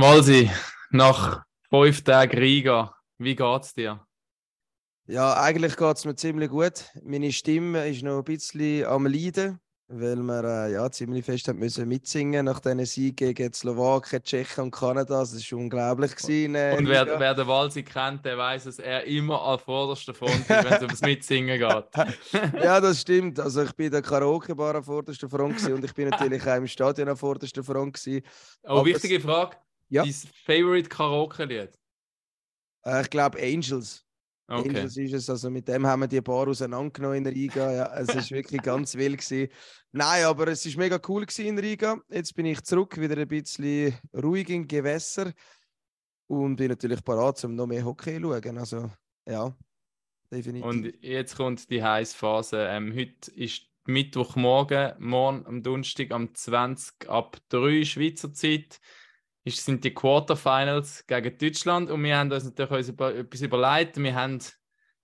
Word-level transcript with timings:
Malsi, 0.00 0.48
nach 0.90 1.42
fünf 1.70 2.04
Tagen 2.04 2.38
Riga, 2.38 2.94
wie 3.18 3.34
geht's 3.34 3.74
dir? 3.74 4.06
Ja, 5.08 5.34
eigentlich 5.40 5.76
geht 5.76 5.96
es 5.96 6.04
mir 6.04 6.14
ziemlich 6.14 6.50
gut. 6.50 6.84
Meine 7.02 7.32
Stimme 7.32 7.88
ist 7.88 8.04
noch 8.04 8.18
ein 8.18 8.24
bisschen 8.24 8.86
am 8.86 9.06
Leiden, 9.06 9.58
weil 9.88 10.18
wir 10.18 10.44
äh, 10.44 10.72
ja, 10.74 10.88
ziemlich 10.92 11.24
fest 11.24 11.48
haben 11.48 11.58
müssen 11.58 11.88
mitsingen 11.88 12.44
nach 12.44 12.60
diesen 12.60 12.84
Siegen 12.86 13.34
gegen 13.34 13.52
Slowakei, 13.52 14.20
Tschechien 14.20 14.66
und 14.66 14.70
Kanada. 14.70 15.18
Das 15.18 15.34
war 15.34 15.58
unglaublich. 15.58 16.14
Gewesen, 16.14 16.54
äh, 16.54 16.76
und 16.78 16.86
wer, 16.86 17.18
wer 17.18 17.34
den 17.34 17.48
Walsi 17.48 17.82
kennt, 17.82 18.24
der 18.24 18.38
weiß, 18.38 18.64
dass 18.66 18.78
er 18.78 19.02
immer 19.02 19.42
an 19.42 19.58
vorderster 19.58 20.14
Front 20.14 20.48
ist, 20.48 20.48
wenn 20.48 20.74
es 20.74 20.82
ums 20.82 21.00
Mitsingen 21.00 21.58
geht. 21.58 22.54
ja, 22.62 22.80
das 22.80 23.00
stimmt. 23.00 23.40
Also 23.40 23.64
ich 23.64 23.72
bin 23.72 23.90
der 23.90 24.02
Karaoke-Bar 24.02 24.76
an 24.76 24.84
vorderster 24.84 25.28
Front 25.28 25.68
und 25.68 25.84
ich 25.84 25.92
bin 25.92 26.08
natürlich 26.08 26.46
auch 26.46 26.54
im 26.54 26.68
Stadion 26.68 27.08
an 27.08 27.16
vorderster 27.16 27.64
Front. 27.64 27.94
Gewesen. 27.94 28.24
Oh, 28.62 28.84
wichtige 28.84 29.18
Frage. 29.18 29.56
Ja. 29.88 30.02
Dein 30.02 30.14
Favorite 30.44 30.88
Karaoke-Lied? 30.88 31.78
Äh, 32.84 33.02
ich 33.02 33.10
glaube 33.10 33.38
Angels. 33.40 34.04
Okay. 34.46 34.68
Angels 34.68 34.96
ist 34.96 35.12
es. 35.12 35.30
Also 35.30 35.50
mit 35.50 35.68
dem 35.68 35.86
haben 35.86 36.00
wir 36.00 36.08
die 36.08 36.20
Bar 36.20 36.48
auseinandergenommen 36.48 37.18
in 37.18 37.26
Riga. 37.26 37.72
Ja, 37.72 37.94
es 37.98 38.14
ist 38.14 38.30
wirklich 38.30 38.62
ganz 38.62 38.94
wild 38.94 39.18
gewesen. 39.18 39.52
Nein, 39.92 40.24
aber 40.24 40.48
es 40.48 40.64
ist 40.64 40.76
mega 40.76 40.98
cool 41.08 41.26
in 41.38 41.58
Riga. 41.58 42.00
Jetzt 42.08 42.34
bin 42.34 42.46
ich 42.46 42.62
zurück, 42.62 42.98
wieder 42.98 43.16
ein 43.18 43.28
bisschen 43.28 43.94
ruhig 44.14 44.48
im 44.48 44.66
Gewässer 44.66 45.32
und 46.28 46.56
bin 46.56 46.68
natürlich 46.68 47.04
parat, 47.04 47.42
um 47.44 47.54
noch 47.54 47.66
mehr 47.66 47.84
Hockey 47.84 48.16
zu 48.16 48.22
schauen. 48.22 48.58
Also 48.58 48.90
ja, 49.26 49.54
definitiv. 50.30 50.66
Und 50.66 51.02
jetzt 51.02 51.36
kommt 51.36 51.70
die 51.70 51.82
heiße 51.82 52.16
Phase. 52.16 52.66
Ähm, 52.68 52.94
heute 52.94 53.30
ist 53.32 53.62
Mittwochmorgen, 53.84 54.94
morgen 54.98 55.46
am 55.46 55.62
Donnerstag 55.62 56.10
am 56.10 56.34
20 56.34 57.08
ab 57.08 57.38
3 57.48 57.84
Schweizer 57.84 58.32
Zeit 58.32 58.80
ist, 59.44 59.64
sind 59.64 59.84
die 59.84 59.94
Quarterfinals 59.94 61.06
gegen 61.06 61.38
Deutschland 61.38 61.90
und 61.90 62.02
wir 62.02 62.16
haben 62.16 62.30
uns 62.30 62.44
natürlich 62.44 62.88
über, 62.88 63.14
etwas 63.14 63.40
überlegt. 63.40 63.96
Wir 63.96 64.14
haben 64.14 64.40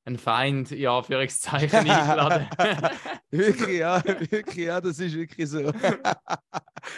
einen 0.04 0.18
Feind, 0.18 0.70
in 0.70 0.86
Anführungszeichen, 0.86 1.78
eingeladen. 1.90 2.46
wirklich, 3.30 3.78
ja, 3.78 4.04
wirklich, 4.04 4.66
ja, 4.66 4.80
das 4.80 4.98
ist 4.98 5.14
wirklich 5.14 5.48
so. 5.48 5.58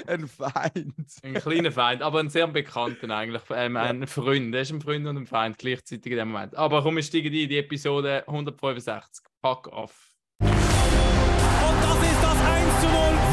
ein 0.06 0.26
Feind. 0.26 1.06
Ein 1.22 1.34
kleiner 1.34 1.72
Feind, 1.72 2.02
aber 2.02 2.20
ein 2.20 2.28
sehr 2.28 2.48
bekannter 2.48 3.08
eigentlich. 3.10 3.42
Ähm, 3.50 3.76
ein. 3.76 4.06
Freund, 4.06 4.52
der 4.52 4.62
ist 4.62 4.72
ein 4.72 4.80
Freund 4.80 5.06
und 5.06 5.16
ein 5.16 5.26
Feind 5.26 5.58
gleichzeitig 5.58 6.12
in 6.12 6.18
dem 6.18 6.28
Moment. 6.32 6.56
Aber 6.56 6.82
komm, 6.82 6.96
wir 6.96 7.02
steigen 7.02 7.32
in 7.32 7.48
die 7.48 7.58
Episode 7.58 8.24
165. 8.26 9.24
Pack 9.40 9.68
off. 9.68 10.16
Und 10.40 10.48
das 10.50 12.02
ist 12.02 12.22
das 12.22 12.40
1 12.40 12.80
zu 12.80 12.88
0. 12.88 13.25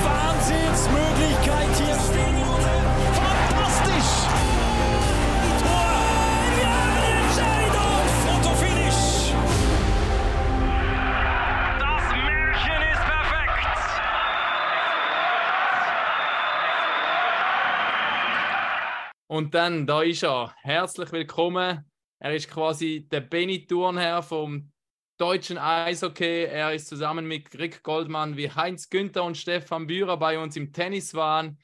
Und 19.34 19.56
dann, 19.56 19.88
da 19.88 20.03
ist 20.03 20.23
er. 20.23 20.53
Herzlich 20.62 21.12
willkommen. 21.12 21.84
Er 22.20 22.36
ist 22.36 22.48
quasi 22.52 23.08
der 23.12 23.22
Benny 23.22 23.66
Thurnherr 23.66 24.22
vom 24.22 24.72
deutschen 25.17 25.58
Eishockey. 25.58 26.44
Er 26.44 26.72
ist 26.72 26.88
zusammen 26.88 27.28
mit 27.28 27.58
Rick 27.58 27.81
Goldmann 27.81 28.38
wie 28.38 28.52
Heinz 28.52 28.88
Günther 28.92 29.23
und 29.23 29.36
Stefan 29.36 29.88
Bührer 29.88 30.17
bei 30.17 30.38
uns 30.38 30.56
im 30.56 30.72
Tenniswahn. 30.72 31.58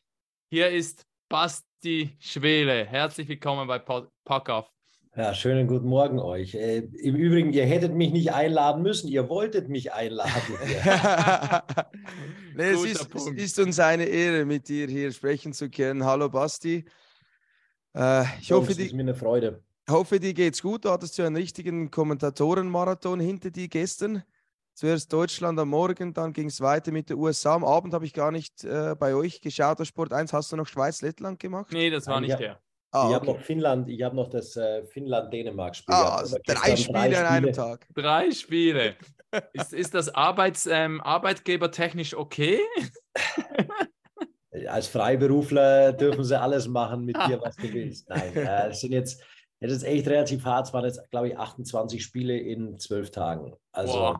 Hier 0.49 0.71
ist 0.71 1.05
Basti 1.29 2.17
Schwele. 2.17 2.85
Herzlich 2.87 3.27
willkommen 3.27 3.67
bei 3.67 3.77
Packoff. 3.77 4.67
Ja, 5.15 5.35
schönen 5.35 5.67
guten 5.67 5.89
Morgen 5.89 6.17
euch. 6.17 6.55
Äh, 6.55 6.79
Im 6.79 7.15
Übrigen, 7.15 7.53
ihr 7.53 7.67
hättet 7.67 7.93
mich 7.93 8.09
nicht 8.09 8.33
einladen 8.33 8.81
müssen, 8.81 9.09
ihr 9.09 9.29
wolltet 9.29 9.69
mich 9.69 9.93
einladen. 9.93 10.31
nee, 12.55 12.63
es 12.63 12.83
ist, 12.83 13.13
es 13.13 13.27
ist, 13.27 13.59
uns 13.59 13.79
eine 13.79 14.05
Ehre, 14.05 14.45
mit 14.45 14.67
dir 14.69 14.87
hier 14.87 15.11
sprechen 15.11 15.53
zu 15.53 15.69
können. 15.69 16.03
Hallo 16.03 16.29
Basti. 16.29 16.85
Äh, 17.95 18.23
ich 18.39 18.51
hoffe, 18.51 18.73
die, 18.73 18.85
ist 18.85 18.93
mir 18.93 19.01
eine 19.01 19.15
Freude. 19.15 19.63
hoffe, 19.89 20.19
dir 20.19 20.33
geht's 20.33 20.61
gut. 20.61 20.85
Du 20.85 20.89
hattest 20.89 21.17
ja 21.17 21.25
einen 21.25 21.35
richtigen 21.35 21.91
Kommentatorenmarathon 21.91 23.19
hinter 23.19 23.51
dir 23.51 23.67
gestern. 23.67 24.23
Zuerst 24.73 25.11
Deutschland 25.11 25.59
am 25.59 25.69
Morgen, 25.69 26.13
dann 26.13 26.31
ging 26.31 26.47
es 26.47 26.61
weiter 26.61 26.91
mit 26.91 27.09
den 27.09 27.17
USA. 27.17 27.55
Am 27.55 27.65
Abend 27.65 27.93
habe 27.93 28.05
ich 28.05 28.13
gar 28.13 28.31
nicht 28.31 28.63
äh, 28.63 28.95
bei 28.97 29.13
euch 29.13 29.41
geschaut. 29.41 29.81
Auf 29.81 29.87
Sport 29.87 30.13
1 30.13 30.31
hast 30.31 30.51
du 30.51 30.55
noch 30.55 30.67
Schweiz-Lettland 30.67 31.39
gemacht? 31.39 31.73
Nee, 31.73 31.89
das 31.89 32.07
war 32.07 32.21
nicht 32.21 32.39
der. 32.39 32.61
Ah, 32.91 33.01
ich 33.01 33.05
okay. 33.07 33.13
habe 33.13 33.25
noch 33.25 33.41
Finnland, 33.41 33.87
ich 33.89 34.01
habe 34.01 34.15
noch 34.15 34.29
das 34.29 34.55
äh, 34.55 34.83
Finnland-Dänemark-Spiel. 34.85 35.93
Ah, 35.93 36.15
also 36.17 36.37
drei 36.45 36.75
Spiele 36.75 37.09
drei 37.09 37.19
an 37.19 37.25
einem 37.25 37.53
Tag. 37.53 37.87
Drei 37.93 38.31
Spiele. 38.31 38.95
ist, 39.53 39.73
ist 39.73 39.93
das 39.93 40.09
Arbeits, 40.15 40.65
ähm, 40.65 40.99
arbeitgebertechnisch 41.01 42.15
okay? 42.15 42.59
als 44.67 44.87
Freiberufler 44.87 45.93
dürfen 45.93 46.23
sie 46.23 46.39
alles 46.39 46.67
machen 46.67 47.05
mit 47.05 47.15
dir, 47.15 47.39
was 47.41 47.55
du 47.55 47.71
willst. 47.73 48.09
Nein, 48.09 48.35
äh, 48.35 48.69
es 48.69 48.81
sind 48.81 48.91
jetzt, 48.91 49.23
es 49.59 49.71
ist 49.71 49.83
echt 49.83 50.07
relativ 50.07 50.43
hart. 50.45 50.67
Es 50.67 50.73
waren 50.73 50.85
jetzt, 50.85 51.09
glaube 51.11 51.29
ich, 51.29 51.37
28 51.37 52.03
Spiele 52.03 52.37
in 52.37 52.79
zwölf 52.79 53.11
Tagen. 53.11 53.53
Also 53.71 53.93
wow. 53.93 54.17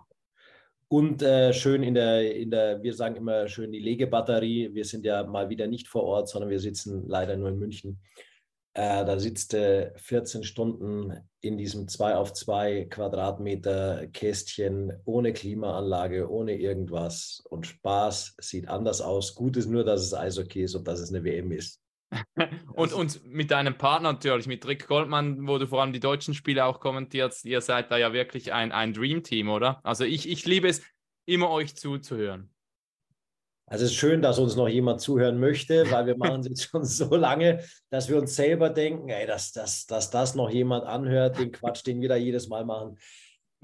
und 0.88 1.22
äh, 1.22 1.54
schön 1.54 1.84
in 1.84 1.94
der, 1.94 2.36
in 2.36 2.52
der, 2.52 2.82
wir 2.84 2.94
sagen 2.94 3.16
immer 3.16 3.48
schön 3.48 3.72
die 3.72 3.80
Legebatterie. 3.80 4.74
Wir 4.74 4.86
sind 4.86 5.06
ja 5.06 5.24
mal 5.24 5.50
wieder 5.50 5.68
nicht 5.68 5.88
vor 5.88 6.04
Ort, 6.04 6.30
sondern 6.30 6.50
wir 6.50 6.60
sitzen 6.60 7.08
leider 7.08 7.36
nur 7.38 7.50
in 7.50 7.60
München. 7.60 8.00
Äh, 8.74 9.04
da 9.06 9.20
sitzt 9.20 9.54
äh, 9.54 9.92
14 9.98 10.44
Stunden 10.44 11.14
in 11.42 11.58
diesem 11.58 11.88
2 11.88 12.16
auf 12.16 12.34
2 12.34 12.86
Quadratmeter 12.86 14.08
Kästchen 14.08 14.94
ohne 15.06 15.34
Klimaanlage, 15.34 16.30
ohne 16.30 16.58
irgendwas. 16.58 17.44
Und 17.50 17.66
Spaß 17.66 18.36
sieht 18.40 18.68
anders 18.68 19.02
aus. 19.02 19.36
Gut 19.36 19.58
ist 19.58 19.68
nur, 19.68 19.84
dass 19.84 20.02
es 20.02 20.14
Eishockey 20.14 20.64
ist 20.64 20.76
und 20.76 20.88
dass 20.88 21.00
es 21.00 21.14
eine 21.14 21.24
WM 21.24 21.52
ist. 21.52 21.82
und, 22.74 22.94
und 22.94 23.26
mit 23.26 23.52
deinem 23.52 23.78
Partner 23.78 24.14
natürlich, 24.14 24.48
mit 24.48 24.66
Rick 24.68 24.88
Goldmann, 24.88 25.48
wo 25.48 25.58
du 25.58 25.68
vor 25.68 25.82
allem 25.82 25.94
die 25.94 26.00
deutschen 26.00 26.34
Spiele 26.34 26.66
auch 26.66 26.80
kommentierst, 26.80 27.46
ihr 27.46 27.62
seid 27.62 27.92
da 27.92 27.98
ja 27.98 28.14
wirklich 28.14 28.54
ein, 28.54 28.72
ein 28.72 28.94
Dream-Team, 28.94 29.50
oder? 29.50 29.80
Also 29.84 30.06
ich, 30.06 30.28
ich 30.28 30.46
liebe 30.46 30.68
es, 30.68 30.82
immer 31.26 31.50
euch 31.50 31.76
zuzuhören. 31.76 32.50
Also 33.70 33.86
es 33.86 33.92
ist 33.92 33.98
schön, 33.98 34.24
dass 34.24 34.40
uns 34.40 34.56
noch 34.56 34.68
jemand 34.68 35.00
zuhören 35.00 35.40
möchte, 35.40 35.90
weil 35.92 36.08
wir 36.08 36.18
machen 36.18 36.42
es 36.42 36.48
jetzt 36.48 36.64
schon 36.64 36.84
so 36.84 37.16
lange, 37.16 37.64
dass 37.92 38.10
wir 38.10 38.18
uns 38.18 38.36
selber 38.36 38.72
denken, 38.72 39.10
ey, 39.10 39.28
dass, 39.28 39.52
dass, 39.52 39.86
dass 39.86 40.10
das 40.10 40.34
noch 40.34 40.50
jemand 40.50 40.86
anhört, 40.86 41.38
den 41.38 41.52
Quatsch, 41.52 41.86
den 41.86 42.02
wir 42.02 42.10
da 42.10 42.16
jedes 42.16 42.50
Mal 42.50 42.66
machen. 42.66 42.98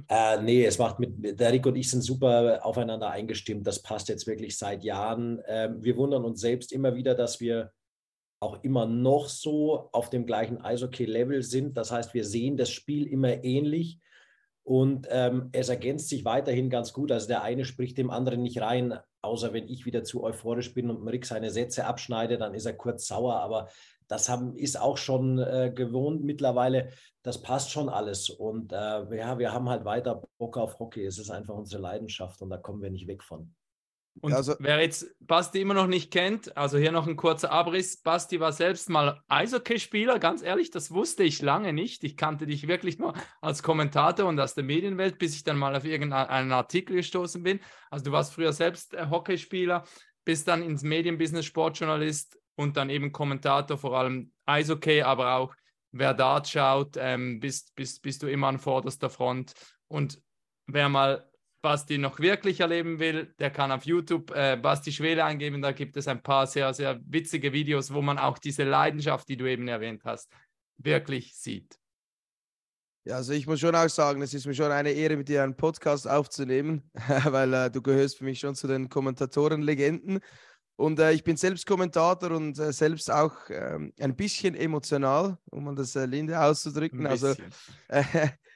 Äh, 0.07 0.41
nee, 0.43 0.63
es 0.63 0.77
macht 0.77 0.99
mit, 0.99 1.39
der 1.39 1.51
Rick 1.51 1.65
und 1.65 1.75
ich 1.75 1.89
sind 1.89 2.01
super 2.01 2.63
aufeinander 2.63 3.09
eingestimmt. 3.09 3.65
Das 3.65 3.81
passt 3.81 4.07
jetzt 4.09 4.27
wirklich 4.27 4.57
seit 4.57 4.83
Jahren. 4.83 5.41
Ähm, 5.47 5.83
wir 5.83 5.97
wundern 5.97 6.23
uns 6.23 6.39
selbst 6.39 6.71
immer 6.71 6.93
wieder, 6.95 7.15
dass 7.15 7.39
wir 7.39 7.71
auch 8.39 8.63
immer 8.63 8.85
noch 8.85 9.27
so 9.27 9.89
auf 9.91 10.11
dem 10.11 10.27
gleichen 10.27 10.61
Eishockey-Level 10.61 11.41
sind. 11.41 11.77
Das 11.77 11.91
heißt, 11.91 12.13
wir 12.13 12.25
sehen 12.25 12.57
das 12.57 12.69
Spiel 12.69 13.07
immer 13.07 13.43
ähnlich. 13.43 13.99
Und 14.63 15.07
ähm, 15.09 15.49
es 15.51 15.69
ergänzt 15.69 16.09
sich 16.09 16.25
weiterhin 16.25 16.69
ganz 16.69 16.91
gut. 16.91 17.11
Also 17.11 17.27
der 17.27 17.43
eine 17.43 17.65
spricht 17.65 17.97
dem 17.97 18.09
anderen 18.09 18.43
nicht 18.43 18.61
rein, 18.61 18.99
außer 19.25 19.53
wenn 19.53 19.67
ich 19.67 19.85
wieder 19.85 20.03
zu 20.03 20.23
euphorisch 20.23 20.73
bin 20.73 20.89
und 20.89 21.07
Rick 21.07 21.25
seine 21.25 21.51
Sätze 21.51 21.85
abschneide, 21.85 22.37
dann 22.37 22.53
ist 22.53 22.65
er 22.65 22.73
kurz 22.73 23.07
sauer. 23.07 23.35
Aber 23.41 23.69
das 24.07 24.29
haben, 24.29 24.55
ist 24.55 24.79
auch 24.79 24.97
schon 24.97 25.39
äh, 25.39 25.71
gewohnt 25.73 26.23
mittlerweile. 26.23 26.89
Das 27.23 27.41
passt 27.41 27.71
schon 27.71 27.89
alles. 27.89 28.29
Und 28.29 28.71
äh, 28.71 29.17
ja, 29.17 29.39
wir 29.39 29.51
haben 29.51 29.69
halt 29.69 29.85
weiter 29.85 30.23
Bock 30.37 30.57
auf 30.57 30.79
Hockey. 30.79 31.05
Es 31.05 31.17
ist 31.17 31.31
einfach 31.31 31.55
unsere 31.55 31.81
Leidenschaft 31.81 32.41
und 32.41 32.49
da 32.49 32.57
kommen 32.57 32.81
wir 32.81 32.91
nicht 32.91 33.07
weg 33.07 33.23
von. 33.23 33.53
Und 34.21 34.33
also, 34.33 34.55
wer 34.59 34.79
jetzt 34.79 35.13
Basti 35.19 35.59
immer 35.59 35.73
noch 35.73 35.87
nicht 35.87 36.11
kennt, 36.11 36.55
also 36.55 36.77
hier 36.77 36.91
noch 36.91 37.05
ein 37.05 37.17
kurzer 37.17 37.51
Abriss. 37.51 38.01
Basti 38.01 38.39
war 38.39 38.53
selbst 38.53 38.89
mal 38.89 39.21
Eishockeyspieler, 39.27 40.19
ganz 40.19 40.41
ehrlich, 40.41 40.71
das 40.71 40.91
wusste 40.91 41.23
ich 41.23 41.41
lange 41.41 41.73
nicht. 41.73 42.03
Ich 42.03 42.15
kannte 42.15 42.45
dich 42.45 42.67
wirklich 42.67 42.97
nur 42.97 43.13
als 43.41 43.61
Kommentator 43.61 44.27
und 44.27 44.39
aus 44.39 44.53
der 44.53 44.63
Medienwelt, 44.63 45.17
bis 45.19 45.35
ich 45.35 45.43
dann 45.43 45.57
mal 45.57 45.75
auf 45.75 45.83
irgendeinen 45.83 46.51
Artikel 46.53 46.95
gestoßen 46.95 47.43
bin. 47.43 47.59
Also 47.89 48.05
du 48.05 48.11
warst 48.11 48.33
früher 48.33 48.53
selbst 48.53 48.93
äh, 48.93 49.07
Hockeyspieler, 49.09 49.83
bist 50.23 50.47
dann 50.47 50.63
ins 50.63 50.83
Medienbusiness 50.83 51.45
Sportjournalist 51.45 52.39
und 52.55 52.77
dann 52.77 52.89
eben 52.89 53.11
Kommentator, 53.11 53.77
vor 53.77 53.97
allem 53.97 54.31
Eishockey, 54.45 55.01
aber 55.01 55.35
auch 55.35 55.53
wer 55.91 56.13
Dart 56.13 56.47
schaut, 56.47 56.95
ähm, 56.97 57.39
bist, 57.39 57.75
bist, 57.75 58.01
bist 58.01 58.23
du 58.23 58.27
immer 58.27 58.47
an 58.47 58.59
vorderster 58.59 59.09
Front. 59.09 59.53
Und 59.87 60.21
wer 60.67 60.89
mal 60.89 61.29
Basti 61.65 61.97
noch 61.97 62.19
wirklich 62.19 62.59
erleben 62.59 62.99
will, 62.99 63.33
der 63.39 63.49
kann 63.49 63.71
auf 63.71 63.85
YouTube 63.85 64.29
äh, 64.35 64.55
Basti 64.55 64.91
Schwele 64.91 65.25
eingeben. 65.25 65.63
Da 65.63 65.71
gibt 65.71 65.97
es 65.97 66.07
ein 66.07 66.21
paar 66.21 66.45
sehr, 66.45 66.71
sehr 66.75 67.01
witzige 67.07 67.53
Videos, 67.53 67.91
wo 67.91 68.03
man 68.03 68.19
auch 68.19 68.37
diese 68.37 68.63
Leidenschaft, 68.65 69.27
die 69.27 69.35
du 69.35 69.49
eben 69.49 69.67
erwähnt 69.67 70.03
hast, 70.05 70.31
wirklich 70.77 71.35
sieht. 71.35 71.79
Ja, 73.03 73.15
also 73.15 73.33
ich 73.33 73.47
muss 73.47 73.61
schon 73.61 73.73
auch 73.75 73.89
sagen, 73.89 74.21
es 74.21 74.35
ist 74.35 74.45
mir 74.45 74.53
schon 74.53 74.71
eine 74.71 74.91
Ehre, 74.91 75.17
mit 75.17 75.27
dir 75.27 75.41
einen 75.41 75.57
Podcast 75.57 76.07
aufzunehmen, 76.07 76.87
weil 77.25 77.51
äh, 77.51 77.71
du 77.71 77.81
gehörst 77.81 78.19
für 78.19 78.25
mich 78.25 78.41
schon 78.41 78.53
zu 78.53 78.67
den 78.67 78.87
Kommentatoren-Legenden. 78.87 80.19
Und 80.75 80.99
äh, 80.99 81.13
ich 81.13 81.23
bin 81.23 81.35
selbst 81.35 81.65
Kommentator 81.65 82.29
und 82.29 82.59
äh, 82.59 82.73
selbst 82.73 83.09
auch 83.09 83.33
ähm, 83.49 83.91
ein 83.99 84.15
bisschen 84.15 84.53
emotional, 84.53 85.39
um 85.49 85.75
das 85.75 85.95
äh, 85.95 86.05
Linde 86.05 86.39
auszudrücken. 86.39 87.07
Also 87.07 87.33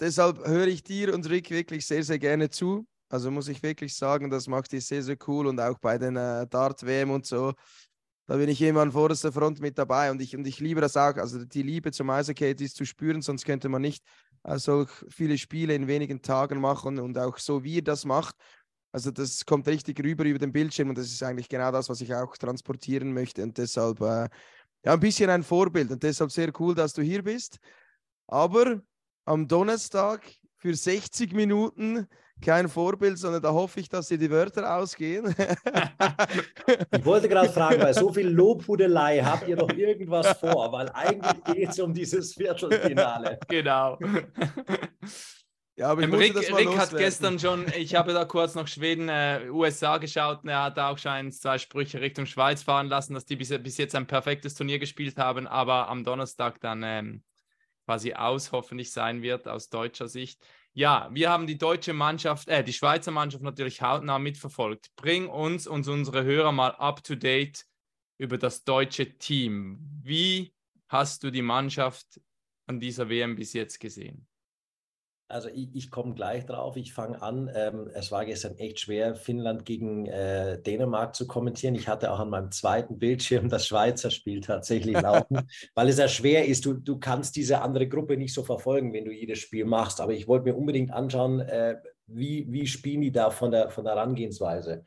deshalb 0.00 0.46
höre 0.46 0.66
ich 0.66 0.82
dir 0.82 1.14
und 1.14 1.28
Rick 1.28 1.50
wirklich 1.50 1.86
sehr, 1.86 2.02
sehr 2.02 2.18
gerne 2.18 2.50
zu. 2.50 2.86
Also 3.08 3.30
muss 3.30 3.48
ich 3.48 3.62
wirklich 3.62 3.94
sagen, 3.94 4.30
das 4.30 4.46
macht 4.48 4.72
dich 4.72 4.86
sehr, 4.86 5.02
sehr 5.02 5.16
cool 5.26 5.46
und 5.46 5.60
auch 5.60 5.78
bei 5.78 5.96
den 5.98 6.16
äh, 6.16 6.46
Dart-WM 6.46 7.10
und 7.10 7.26
so. 7.26 7.54
Da 8.26 8.36
bin 8.36 8.50
ich 8.50 8.60
immer 8.60 8.82
an 8.82 8.92
vorderster 8.92 9.32
Front 9.32 9.60
mit 9.60 9.78
dabei 9.78 10.10
und 10.10 10.20
ich, 10.20 10.36
und 10.36 10.46
ich 10.46 10.60
liebe 10.60 10.82
das 10.82 10.98
auch. 10.98 11.16
Also 11.16 11.44
die 11.46 11.62
Liebe 11.62 11.90
zum 11.92 12.10
Eishockey 12.10 12.54
ist 12.58 12.76
zu 12.76 12.84
spüren, 12.84 13.22
sonst 13.22 13.46
könnte 13.46 13.70
man 13.70 13.80
nicht 13.80 14.04
äh, 14.44 14.58
so 14.58 14.86
viele 15.08 15.38
Spiele 15.38 15.74
in 15.74 15.86
wenigen 15.86 16.20
Tagen 16.20 16.60
machen 16.60 16.98
und 16.98 17.16
auch 17.18 17.38
so 17.38 17.64
wie 17.64 17.76
ihr 17.76 17.84
das 17.84 18.04
macht. 18.04 18.36
Also 18.92 19.10
das 19.10 19.44
kommt 19.46 19.66
richtig 19.66 20.02
rüber 20.02 20.24
über 20.24 20.38
den 20.38 20.52
Bildschirm 20.52 20.90
und 20.90 20.98
das 20.98 21.06
ist 21.06 21.22
eigentlich 21.22 21.48
genau 21.48 21.72
das, 21.72 21.88
was 21.88 22.00
ich 22.02 22.14
auch 22.14 22.36
transportieren 22.36 23.12
möchte 23.12 23.42
und 23.42 23.56
deshalb 23.56 24.00
äh, 24.00 24.28
ja 24.84 24.92
ein 24.92 25.00
bisschen 25.00 25.30
ein 25.30 25.42
Vorbild 25.42 25.90
und 25.90 26.02
deshalb 26.02 26.30
sehr 26.30 26.52
cool, 26.58 26.74
dass 26.74 26.92
du 26.92 27.02
hier 27.02 27.22
bist. 27.22 27.58
Aber 28.26 28.82
am 29.28 29.46
Donnerstag 29.46 30.22
für 30.56 30.74
60 30.74 31.32
Minuten 31.32 32.08
kein 32.40 32.68
Vorbild, 32.68 33.18
sondern 33.18 33.42
da 33.42 33.52
hoffe 33.52 33.80
ich, 33.80 33.88
dass 33.88 34.08
dir 34.08 34.18
die 34.18 34.30
Wörter 34.30 34.76
ausgehen. 34.76 35.34
ich 36.92 37.04
wollte 37.04 37.28
gerade 37.28 37.48
fragen, 37.48 37.80
bei 37.80 37.92
so 37.92 38.12
viel 38.12 38.28
Lobhudelei 38.28 39.20
habt 39.20 39.48
ihr 39.48 39.56
doch 39.56 39.70
irgendwas 39.70 40.38
vor, 40.38 40.70
weil 40.72 40.88
eigentlich 40.94 41.44
geht 41.44 41.68
es 41.70 41.80
um 41.80 41.92
dieses 41.92 42.34
Viertelfinale. 42.34 43.38
Genau. 43.48 43.98
Ja, 45.76 45.90
aber 45.90 46.02
ich 46.02 46.08
ähm, 46.08 46.14
Rick, 46.14 46.36
Rick 46.36 46.76
hat 46.76 46.96
gestern 46.96 47.38
schon, 47.38 47.66
ich 47.76 47.94
habe 47.94 48.12
da 48.12 48.24
kurz 48.24 48.54
noch 48.54 48.66
Schweden, 48.66 49.08
äh, 49.08 49.48
USA 49.50 49.98
geschaut 49.98 50.42
und 50.42 50.48
er 50.48 50.64
hat 50.64 50.78
auch 50.78 50.98
schon 50.98 51.12
ein, 51.12 51.32
zwei 51.32 51.58
Sprüche 51.58 52.00
Richtung 52.00 52.26
Schweiz 52.26 52.62
fahren 52.62 52.88
lassen, 52.88 53.14
dass 53.14 53.26
die 53.26 53.36
bis, 53.36 53.50
bis 53.62 53.78
jetzt 53.78 53.94
ein 53.94 54.06
perfektes 54.06 54.54
Turnier 54.54 54.78
gespielt 54.78 55.18
haben, 55.18 55.46
aber 55.46 55.88
am 55.88 56.02
Donnerstag 56.02 56.60
dann 56.60 56.82
ähm, 56.84 57.22
quasi 57.88 58.12
aus 58.12 58.52
hoffentlich 58.52 58.92
sein 58.92 59.22
wird 59.22 59.48
aus 59.48 59.70
deutscher 59.70 60.08
Sicht. 60.08 60.44
Ja, 60.74 61.08
wir 61.10 61.30
haben 61.30 61.46
die 61.46 61.56
deutsche 61.56 61.94
Mannschaft, 61.94 62.46
äh, 62.46 62.62
die 62.62 62.74
Schweizer 62.74 63.10
Mannschaft 63.12 63.42
natürlich 63.42 63.80
hautnah 63.80 64.18
mitverfolgt. 64.18 64.90
Bring 64.94 65.26
uns 65.26 65.66
und 65.66 65.88
unsere 65.88 66.22
Hörer 66.22 66.52
mal 66.52 66.72
up 66.72 67.02
to 67.02 67.14
date 67.14 67.64
über 68.18 68.36
das 68.36 68.62
deutsche 68.64 69.16
Team. 69.16 69.78
Wie 70.02 70.52
hast 70.88 71.24
du 71.24 71.30
die 71.30 71.40
Mannschaft 71.40 72.20
an 72.66 72.78
dieser 72.78 73.08
WM 73.08 73.36
bis 73.36 73.54
jetzt 73.54 73.80
gesehen? 73.80 74.26
Also 75.30 75.50
ich, 75.50 75.68
ich 75.74 75.90
komme 75.90 76.14
gleich 76.14 76.46
drauf. 76.46 76.76
Ich 76.76 76.94
fange 76.94 77.20
an. 77.20 77.50
Ähm, 77.54 77.90
es 77.92 78.10
war 78.10 78.24
gestern 78.24 78.56
echt 78.56 78.80
schwer, 78.80 79.14
Finnland 79.14 79.66
gegen 79.66 80.06
äh, 80.06 80.58
Dänemark 80.62 81.14
zu 81.14 81.26
kommentieren. 81.26 81.74
Ich 81.74 81.86
hatte 81.86 82.10
auch 82.10 82.18
an 82.18 82.30
meinem 82.30 82.50
zweiten 82.50 82.98
Bildschirm 82.98 83.50
das 83.50 83.66
Schweizer 83.66 84.10
Spiel 84.10 84.40
tatsächlich 84.40 84.98
laufen, 84.98 85.46
weil 85.74 85.88
es 85.90 85.98
ja 85.98 86.08
schwer 86.08 86.46
ist. 86.46 86.64
Du, 86.64 86.72
du 86.72 86.98
kannst 86.98 87.36
diese 87.36 87.60
andere 87.60 87.86
Gruppe 87.86 88.16
nicht 88.16 88.32
so 88.32 88.42
verfolgen, 88.42 88.94
wenn 88.94 89.04
du 89.04 89.12
jedes 89.12 89.38
Spiel 89.40 89.66
machst. 89.66 90.00
Aber 90.00 90.14
ich 90.14 90.26
wollte 90.28 90.46
mir 90.46 90.56
unbedingt 90.56 90.92
anschauen, 90.92 91.40
äh, 91.40 91.76
wie, 92.06 92.46
wie 92.48 92.66
spielen 92.66 93.02
die 93.02 93.12
da 93.12 93.30
von 93.30 93.50
der, 93.50 93.68
von 93.68 93.84
der 93.84 93.96
Herangehensweise. 93.96 94.86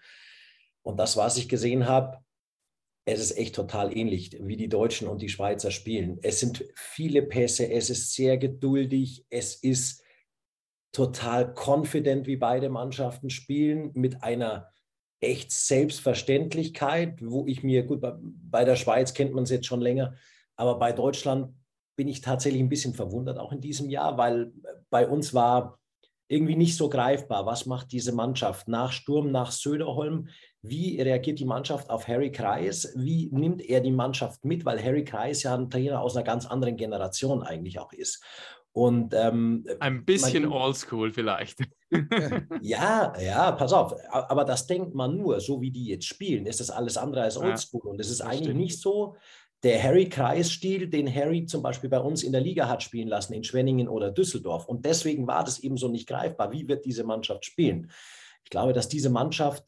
Und 0.82 1.00
das, 1.00 1.18
was 1.18 1.38
ich 1.38 1.50
gesehen 1.50 1.88
habe, 1.88 2.18
es 3.06 3.20
ist 3.20 3.38
echt 3.38 3.54
total 3.54 3.96
ähnlich, 3.96 4.36
wie 4.42 4.58
die 4.58 4.70
Deutschen 4.70 5.08
und 5.08 5.22
die 5.22 5.30
Schweizer 5.30 5.70
spielen. 5.70 6.18
Es 6.24 6.40
sind 6.40 6.66
viele 6.74 7.22
Pässe, 7.22 7.72
es 7.72 7.92
ist 7.92 8.14
sehr 8.16 8.40
geduldig, 8.40 9.26
es 9.30 9.56
ist 9.56 10.01
total 10.92 11.54
confident, 11.54 12.28
wie 12.28 12.38
beide 12.38 12.70
Mannschaften 12.70 13.30
spielen, 13.30 13.92
mit 13.94 14.24
einer 14.24 14.70
echt 15.20 15.52
Selbstverständlichkeit, 15.52 17.20
wo 17.22 17.46
ich 17.46 17.64
mir, 17.64 17.84
gut, 17.84 18.02
bei 18.02 18.66
der 18.66 18.76
Schweiz 18.76 19.14
kennt 19.14 19.34
man 19.34 19.44
es 19.44 19.52
jetzt 19.52 19.68
schon 19.68 19.82
länger, 19.82 20.16
aber 20.56 20.80
bei 20.80 20.92
Deutschland 20.92 21.54
bin 21.96 22.08
ich 22.08 22.22
tatsächlich 22.22 22.62
ein 22.62 22.70
bisschen 22.70 22.94
verwundert, 22.94 23.38
auch 23.38 23.52
in 23.52 23.62
diesem 23.62 23.90
Jahr, 23.90 24.18
weil 24.18 24.52
bei 24.90 25.08
uns 25.08 25.34
war 25.34 25.78
irgendwie 26.28 26.56
nicht 26.56 26.78
so 26.78 26.90
greifbar, 26.90 27.46
was 27.46 27.66
macht 27.66 27.92
diese 27.92 28.14
Mannschaft 28.14 28.68
nach 28.68 28.94
Sturm, 28.94 29.32
nach 29.32 29.52
Söderholm, 29.52 30.30
wie 30.62 31.00
reagiert 31.02 31.40
die 31.40 31.46
Mannschaft 31.46 31.90
auf 31.90 32.08
Harry 32.08 32.32
Kreis, 32.32 32.94
wie 32.96 33.30
nimmt 33.34 33.62
er 33.62 33.82
die 33.82 33.92
Mannschaft 33.92 34.46
mit, 34.46 34.64
weil 34.64 34.82
Harry 34.82 35.04
Kreis 35.04 35.44
ja 35.44 35.54
ein 35.56 35.70
Trainer 35.70 36.02
aus 36.02 36.16
einer 36.16 36.24
ganz 36.24 36.46
anderen 36.46 36.78
Generation 36.78 37.44
eigentlich 37.44 37.80
auch 37.80 37.92
ist. 37.92 38.24
Und 38.74 39.14
ähm, 39.14 39.66
ein 39.80 40.06
bisschen 40.06 40.48
oldschool 40.48 41.12
vielleicht. 41.12 41.60
ja, 42.62 43.14
ja, 43.20 43.52
pass 43.52 43.74
auf. 43.74 43.96
Aber 44.10 44.46
das 44.46 44.66
denkt 44.66 44.96
man 44.96 45.18
nur, 45.18 45.42
so 45.42 45.62
wie 45.62 45.72
die 45.72 45.88
jetzt 45.88 46.06
spielen, 46.06 46.46
ist 46.46 46.62
das 46.62 46.70
alles 46.70 46.96
andere 46.96 47.24
als 47.24 47.38
oldschool. 47.38 47.82
Ja, 47.84 47.92
und 47.92 48.00
es 48.00 48.10
ist 48.10 48.22
eigentlich 48.22 48.44
stimmt. 48.44 48.60
nicht 48.60 48.80
so. 48.80 49.16
Der 49.64 49.84
Harry-Kreis-Stil, 49.84 50.90
den 50.90 51.14
Harry 51.14 51.46
zum 51.46 51.62
Beispiel 51.62 51.90
bei 51.90 52.00
uns 52.00 52.24
in 52.24 52.32
der 52.32 52.42
Liga 52.42 52.68
hat 52.68 52.82
spielen 52.82 53.10
lassen, 53.10 53.34
in 53.34 53.44
Schwenningen 53.44 53.88
oder 53.88 54.10
Düsseldorf. 54.10 54.66
Und 54.66 54.86
deswegen 54.86 55.28
war 55.28 55.44
das 55.44 55.60
eben 55.60 55.78
so 55.78 55.90
nicht 55.90 56.08
greifbar. 56.08 56.52
Wie 56.52 56.68
wird 56.68 56.86
diese 56.86 57.04
Mannschaft 57.04 57.46
spielen? 57.46 57.92
Ich 58.44 58.50
glaube, 58.50 58.74
dass 58.74 58.88
diese 58.88 59.10
Mannschaft 59.10 59.66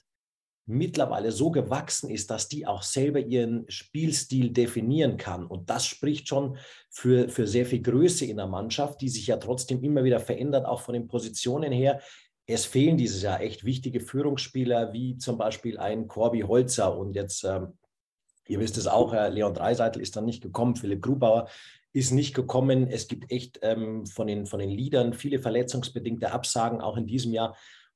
mittlerweile 0.65 1.31
so 1.31 1.51
gewachsen 1.51 2.10
ist, 2.10 2.31
dass 2.31 2.48
die 2.48 2.65
auch 2.65 2.83
selber 2.83 3.19
ihren 3.19 3.65
Spielstil 3.69 4.51
definieren 4.51 5.18
kann. 5.18 5.45
Und 5.45 5.69
das 5.69 5.86
spricht 5.86 6.27
schon 6.27 6.57
für, 6.89 7.27
für 7.27 7.48
sehr 7.48 7.65
viel 7.65 7.81
Größe 7.81 8.25
in 8.25 8.38
der 8.38 8.48
Mannschaft, 8.48 9.01
die 9.01 9.10
sich 9.10 9.27
ja 9.27 9.38
trotzdem 9.38 9.83
immer 9.83 10.04
wieder 10.04 10.19
verändert, 10.19 10.65
auch 10.65 10.81
von 10.81 10.94
den 10.94 11.07
Positionen 11.07 11.74
her. 11.74 12.00
Es 12.45 12.65
fehlen 12.65 12.98
dieses 12.98 13.21
Jahr 13.21 13.42
echt 13.42 13.65
wichtige 13.65 14.00
Führungsspieler, 14.00 14.94
wie 14.94 15.18
zum 15.18 15.38
Beispiel 15.38 15.77
ein 15.77 16.07
Corby 16.07 16.42
Holzer. 16.42 16.98
Und 16.98 17.15
jetzt, 17.15 17.44
ähm, 17.44 17.77
ihr 18.48 18.60
wisst 18.60 18.77
es 18.77 18.88
auch, 18.88 19.13
Herr 19.13 19.30
Leon 19.30 19.54
Dreiseitel 19.54 20.01
ist 20.01 20.15
dann 20.15 20.25
nicht 20.25 20.42
gekommen, 20.42 20.75
Philipp 20.75 21.01
Grubauer 21.01 21.48
ist 21.94 22.12
nicht 22.12 22.33
gekommen. 22.33 22.88
Es 22.88 23.07
gibt 23.07 23.31
echt 23.31 23.60
ähm, 23.62 24.06
von, 24.06 24.27
den, 24.27 24.45
von 24.45 24.60
den 24.60 24.69
Liedern 24.69 25.13
viele 25.13 25.39
verletzungsbedingte 25.39 26.31
Absagen, 26.31 26.81
auch 26.81 26.98
in 26.98 27.06
diesem 27.06 27.33
Jahr. 27.33 27.56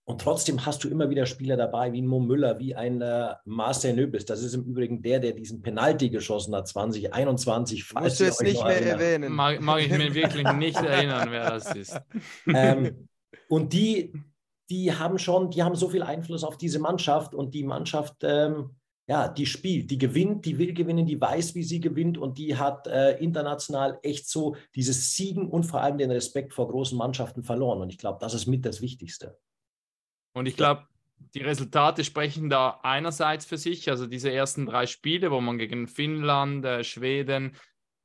Und 0.09 0.21
trotzdem 0.21 0.65
hast 0.65 0.86
du 0.86 0.88
immer 0.88 1.09
wieder 1.09 1.25
Spieler 1.25 1.57
dabei, 1.57 1.92
wie 1.92 2.01
ein 2.01 2.07
Mo 2.07 2.21
Müller, 2.21 2.57
wie 2.59 2.74
ein 2.74 3.01
äh, 3.01 3.33
Marcel 3.44 3.94
Nöbels. 3.94 4.24
Das 4.24 4.42
ist 4.42 4.54
im 4.54 4.63
Übrigen 4.63 5.01
der, 5.01 5.19
der 5.19 5.33
diesen 5.33 5.62
Penalty 5.62 6.09
geschossen 6.09 6.56
hat, 6.56 6.65
2021. 6.69 7.94
Musst 7.94 8.21
du 8.21 8.24
jetzt 8.24 8.42
nicht 8.42 8.63
mehr 8.63 8.75
erinnern. 8.75 9.00
erwähnen. 9.01 9.33
Mag, 9.33 9.59
mag, 9.59 9.81
ich 9.81 9.89
mir 9.89 10.15
wirklich 10.15 10.50
nicht 10.54 10.77
erinnern, 10.77 11.27
wer 11.30 11.50
das 11.50 11.75
ist. 11.75 12.00
Ähm, 12.48 13.09
und 13.50 13.74
die, 13.74 14.13
die 14.69 14.94
haben 14.94 15.19
schon, 15.19 15.51
die 15.51 15.62
haben 15.62 15.75
so 15.75 15.89
viel 15.89 16.04
Einfluss 16.04 16.45
auf 16.45 16.57
diese 16.57 16.80
Mannschaft 16.80 17.36
und 17.36 17.53
die 17.53 17.63
Mannschaft, 17.63 18.15
ähm, 18.24 18.77
ja, 19.10 19.27
die 19.27 19.45
spielt, 19.45 19.92
die 19.92 19.98
gewinnt, 19.98 20.45
die 20.45 20.57
will 20.57 20.74
gewinnen, 20.74 21.06
die 21.06 21.19
weiß, 21.19 21.53
wie 21.53 21.63
sie 21.63 21.81
gewinnt 21.81 22.18
und 22.18 22.38
die 22.38 22.56
hat 22.56 22.88
äh, 22.88 23.18
international 23.18 24.00
echt 24.03 24.30
so 24.30 24.56
dieses 24.74 25.15
Siegen 25.15 25.50
und 25.50 25.65
vor 25.65 25.81
allem 25.81 25.98
den 25.98 26.12
Respekt 26.12 26.53
vor 26.53 26.70
großen 26.70 26.98
Mannschaften 26.98 27.43
verloren. 27.43 27.81
Und 27.81 27.89
ich 27.89 27.98
glaube, 27.98 28.20
das 28.22 28.34
ist 28.34 28.48
mit 28.48 28.65
das 28.65 28.81
Wichtigste. 28.81 29.38
Und 30.38 30.46
ich 30.46 30.56
glaube, 30.56 30.88
die 31.34 31.41
Resultate 31.41 32.03
sprechen 32.03 32.50
da 32.50 32.79
einerseits 32.84 33.46
für 33.46 33.58
sich, 33.58 33.89
also 33.89 34.06
diese 34.06 34.32
ersten 34.32 34.67
drei 34.67 34.86
Spiele, 34.86 35.32
wo 35.32 35.41
man 35.41 35.58
gegen 35.58 35.88
Finnland, 35.88 36.63
äh, 36.63 36.84
Schweden, 36.84 37.56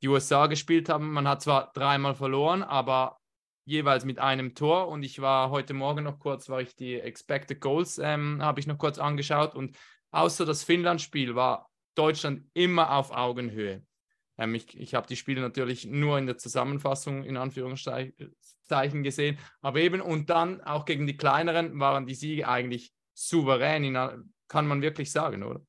die 0.01 0.09
USA 0.09 0.47
gespielt 0.47 0.89
haben. 0.89 1.13
Man 1.13 1.29
hat 1.29 1.43
zwar 1.43 1.73
dreimal 1.75 2.15
verloren, 2.15 2.63
aber 2.63 3.19
jeweils 3.67 4.07
mit 4.07 4.19
einem 4.19 4.55
Tor. 4.55 4.89
Und 4.89 5.03
ich 5.03 5.21
war 5.21 5.51
heute 5.51 5.75
Morgen 5.75 6.05
noch 6.05 6.19
kurz, 6.19 6.49
war 6.49 6.63
ich 6.63 6.75
die 6.75 6.99
Expected 6.99 7.61
Goals, 7.61 7.99
ähm, 7.99 8.43
habe 8.43 8.61
ich 8.61 8.67
noch 8.67 8.79
kurz 8.79 8.99
angeschaut. 8.99 9.55
Und 9.55 9.77
außer 10.11 10.47
das 10.47 10.65
Finnland-Spiel 10.65 11.35
war 11.35 11.71
Deutschland 11.95 12.47
immer 12.55 12.97
auf 12.97 13.11
Augenhöhe. 13.11 13.83
Ähm, 14.39 14.55
ich 14.55 14.79
ich 14.79 14.95
habe 14.95 15.07
die 15.07 15.17
Spiele 15.17 15.41
natürlich 15.41 15.87
nur 15.87 16.19
in 16.19 16.27
der 16.27 16.39
Zusammenfassung 16.39 17.25
in 17.25 17.37
Anführungszeichen 17.37 18.35
Zeichen 18.73 19.03
gesehen. 19.03 19.39
Aber 19.61 19.81
eben, 19.81 20.01
und 20.01 20.31
dann 20.31 20.61
auch 20.63 20.85
gegen 20.85 21.07
die 21.07 21.17
kleineren 21.17 21.79
waren 21.79 22.07
die 22.07 22.15
Siege 22.15 22.49
eigentlich 22.49 22.93
souverän, 23.15 23.95
kann 24.49 24.67
man 24.67 24.83
wirklich 24.83 25.13
sagen, 25.13 25.43
oder? 25.43 25.61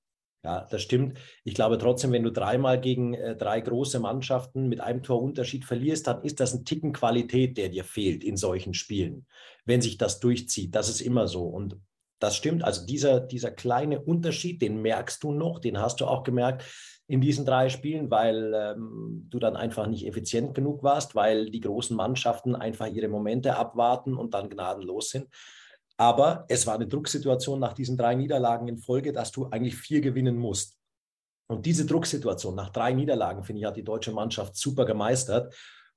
Ja, 0.46 0.68
das 0.70 0.82
stimmt. 0.82 1.18
Ich 1.46 1.54
glaube 1.54 1.78
trotzdem, 1.78 2.12
wenn 2.12 2.24
du 2.24 2.32
dreimal 2.32 2.80
gegen 2.80 3.14
äh, 3.14 3.36
drei 3.36 3.62
große 3.62 4.00
Mannschaften 4.00 4.68
mit 4.68 4.82
einem 4.82 5.02
Torunterschied 5.02 5.64
verlierst, 5.64 6.08
dann 6.08 6.22
ist 6.24 6.42
das 6.42 6.54
ein 6.54 6.66
Ticken 6.66 6.92
Qualität, 6.92 7.58
der 7.58 7.70
dir 7.70 7.86
fehlt 7.86 8.26
in 8.26 8.36
solchen 8.36 8.74
Spielen, 8.74 9.26
wenn 9.64 9.82
sich 9.82 9.98
das 9.98 10.20
durchzieht. 10.20 10.76
Das 10.76 10.90
ist 10.90 11.00
immer 11.00 11.28
so. 11.28 11.46
Und 11.46 11.78
das 12.24 12.38
stimmt. 12.38 12.64
Also 12.64 12.86
dieser, 12.86 13.20
dieser 13.20 13.52
kleine 13.52 14.02
Unterschied, 14.02 14.62
den 14.62 14.82
merkst 14.82 15.22
du 15.24 15.34
noch, 15.34 15.60
den 15.60 15.80
hast 15.80 16.00
du 16.00 16.06
auch 16.06 16.24
gemerkt 16.24 16.64
in 17.08 17.20
diesen 17.20 17.46
drei 17.46 17.68
Spielen, 17.68 18.10
weil 18.10 18.54
ähm, 18.56 19.28
du 19.30 19.40
dann 19.40 19.58
einfach 19.58 19.88
nicht 19.88 20.08
effizient 20.08 20.56
genug 20.56 20.84
warst, 20.84 21.16
weil 21.16 21.50
die 21.50 21.60
großen 21.60 21.98
Mannschaften 21.98 22.56
einfach 22.56 22.88
ihre 22.88 23.10
Momente 23.10 23.58
abwarten 23.58 24.16
und 24.16 24.34
dann 24.34 24.50
gnadenlos 24.50 25.10
sind. 25.10 25.28
Aber 25.98 26.46
es 26.48 26.66
war 26.66 26.76
eine 26.76 26.88
Drucksituation 26.88 27.60
nach 27.60 27.74
diesen 27.74 27.98
drei 27.98 28.16
Niederlagen 28.16 28.70
in 28.70 28.78
Folge, 28.78 29.12
dass 29.12 29.34
du 29.34 29.48
eigentlich 29.48 29.76
vier 29.76 30.00
gewinnen 30.00 30.38
musst. 30.38 30.78
Und 31.48 31.66
diese 31.66 31.86
Drucksituation 31.86 32.56
nach 32.56 32.70
drei 32.70 32.94
Niederlagen, 32.94 33.44
finde 33.44 33.60
ich, 33.60 33.66
hat 33.66 33.76
die 33.76 33.84
deutsche 33.84 34.14
Mannschaft 34.14 34.56
super 34.56 34.86
gemeistert. 34.86 35.54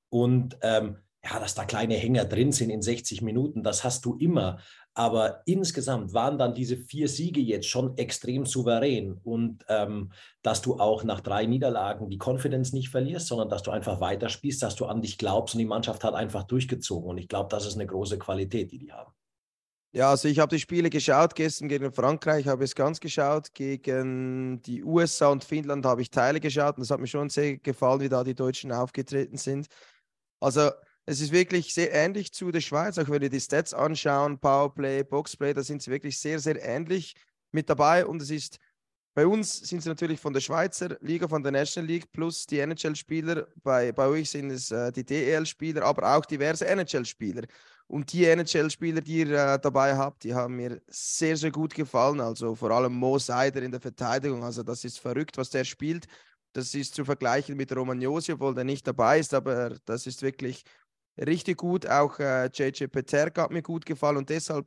Und 0.08 0.58
ähm, 0.60 0.98
ja, 1.24 1.40
dass 1.40 1.54
da 1.54 1.64
kleine 1.64 1.94
Hänger 1.94 2.24
drin 2.24 2.52
sind 2.52 2.70
in 2.70 2.82
60 2.82 3.22
Minuten, 3.22 3.62
das 3.62 3.84
hast 3.84 4.04
du 4.04 4.16
immer. 4.16 4.58
Aber 4.94 5.42
insgesamt 5.44 6.14
waren 6.14 6.38
dann 6.38 6.54
diese 6.54 6.76
vier 6.76 7.08
Siege 7.08 7.40
jetzt 7.40 7.66
schon 7.66 7.98
extrem 7.98 8.46
souverän 8.46 9.20
und 9.24 9.64
ähm, 9.68 10.12
dass 10.42 10.62
du 10.62 10.78
auch 10.78 11.04
nach 11.04 11.20
drei 11.20 11.46
Niederlagen 11.46 12.08
die 12.08 12.18
Confidence 12.18 12.72
nicht 12.72 12.88
verlierst, 12.88 13.26
sondern 13.26 13.48
dass 13.48 13.62
du 13.62 13.70
einfach 13.70 14.00
weiterspielst, 14.00 14.62
dass 14.62 14.76
du 14.76 14.86
an 14.86 15.02
dich 15.02 15.18
glaubst 15.18 15.54
und 15.54 15.58
die 15.58 15.66
Mannschaft 15.66 16.04
hat 16.04 16.14
einfach 16.14 16.44
durchgezogen. 16.44 17.10
Und 17.10 17.18
ich 17.18 17.28
glaube, 17.28 17.48
das 17.50 17.66
ist 17.66 17.74
eine 17.74 17.86
große 17.86 18.18
Qualität, 18.18 18.72
die 18.72 18.78
die 18.78 18.92
haben. 18.92 19.12
Ja, 19.92 20.10
also 20.10 20.28
ich 20.28 20.38
habe 20.38 20.54
die 20.54 20.60
Spiele 20.60 20.90
geschaut, 20.90 21.34
gestern 21.34 21.68
gegen 21.68 21.90
Frankreich 21.90 22.46
habe 22.46 22.64
ich 22.64 22.70
es 22.70 22.74
ganz 22.74 23.00
geschaut, 23.00 23.54
gegen 23.54 24.60
die 24.62 24.84
USA 24.84 25.28
und 25.28 25.42
Finnland 25.42 25.86
habe 25.86 26.02
ich 26.02 26.10
Teile 26.10 26.38
geschaut 26.38 26.76
und 26.76 26.82
es 26.82 26.90
hat 26.90 27.00
mir 27.00 27.06
schon 27.06 27.30
sehr 27.30 27.56
gefallen, 27.56 28.00
wie 28.00 28.08
da 28.08 28.22
die 28.22 28.34
Deutschen 28.34 28.72
aufgetreten 28.72 29.38
sind. 29.38 29.68
Also 30.38 30.70
es 31.06 31.20
ist 31.20 31.32
wirklich 31.32 31.72
sehr 31.72 31.92
ähnlich 31.92 32.32
zu 32.32 32.50
der 32.50 32.60
Schweiz, 32.60 32.98
auch 32.98 33.08
wenn 33.08 33.22
wir 33.22 33.30
die 33.30 33.40
Stats 33.40 33.72
anschauen, 33.72 34.40
Powerplay, 34.40 35.04
Boxplay, 35.04 35.54
da 35.54 35.62
sind 35.62 35.80
sie 35.80 35.90
wirklich 35.90 36.18
sehr, 36.18 36.40
sehr 36.40 36.60
ähnlich 36.62 37.14
mit 37.52 37.70
dabei. 37.70 38.04
Und 38.04 38.20
es 38.20 38.30
ist, 38.30 38.58
bei 39.14 39.24
uns 39.24 39.56
sind 39.60 39.84
sie 39.84 39.88
natürlich 39.88 40.18
von 40.18 40.32
der 40.32 40.40
Schweizer 40.40 40.96
Liga, 41.00 41.28
von 41.28 41.44
der 41.44 41.52
National 41.52 41.88
League 41.88 42.10
plus 42.10 42.44
die 42.46 42.58
NHL-Spieler. 42.58 43.46
Bei, 43.62 43.92
bei 43.92 44.08
euch 44.08 44.30
sind 44.30 44.50
es 44.50 44.72
äh, 44.72 44.90
die 44.90 45.04
DEL-Spieler, 45.04 45.84
aber 45.84 46.16
auch 46.16 46.26
diverse 46.26 46.66
NHL-Spieler. 46.66 47.44
Und 47.86 48.12
die 48.12 48.24
NHL-Spieler, 48.24 49.00
die 49.00 49.18
ihr 49.18 49.30
äh, 49.30 49.60
dabei 49.60 49.96
habt, 49.96 50.24
die 50.24 50.34
haben 50.34 50.56
mir 50.56 50.82
sehr, 50.88 51.36
sehr 51.36 51.52
gut 51.52 51.72
gefallen. 51.72 52.20
Also 52.20 52.56
vor 52.56 52.72
allem 52.72 52.94
Mo 52.94 53.16
Seider 53.20 53.62
in 53.62 53.70
der 53.70 53.80
Verteidigung. 53.80 54.42
Also 54.42 54.64
das 54.64 54.84
ist 54.84 54.98
verrückt, 54.98 55.38
was 55.38 55.50
der 55.50 55.62
spielt. 55.62 56.08
Das 56.52 56.74
ist 56.74 56.96
zu 56.96 57.04
vergleichen 57.04 57.56
mit 57.56 57.74
Roman 57.76 58.00
Josi, 58.00 58.32
obwohl 58.32 58.54
der 58.54 58.64
nicht 58.64 58.86
dabei 58.86 59.20
ist, 59.20 59.34
aber 59.34 59.76
das 59.84 60.06
ist 60.06 60.22
wirklich 60.22 60.64
richtig 61.18 61.58
gut. 61.58 61.86
Auch 61.86 62.18
äh, 62.18 62.46
JJ 62.52 62.86
Peterka 62.86 63.42
hat 63.42 63.50
mir 63.50 63.62
gut 63.62 63.86
gefallen 63.86 64.18
und 64.18 64.28
deshalb 64.28 64.66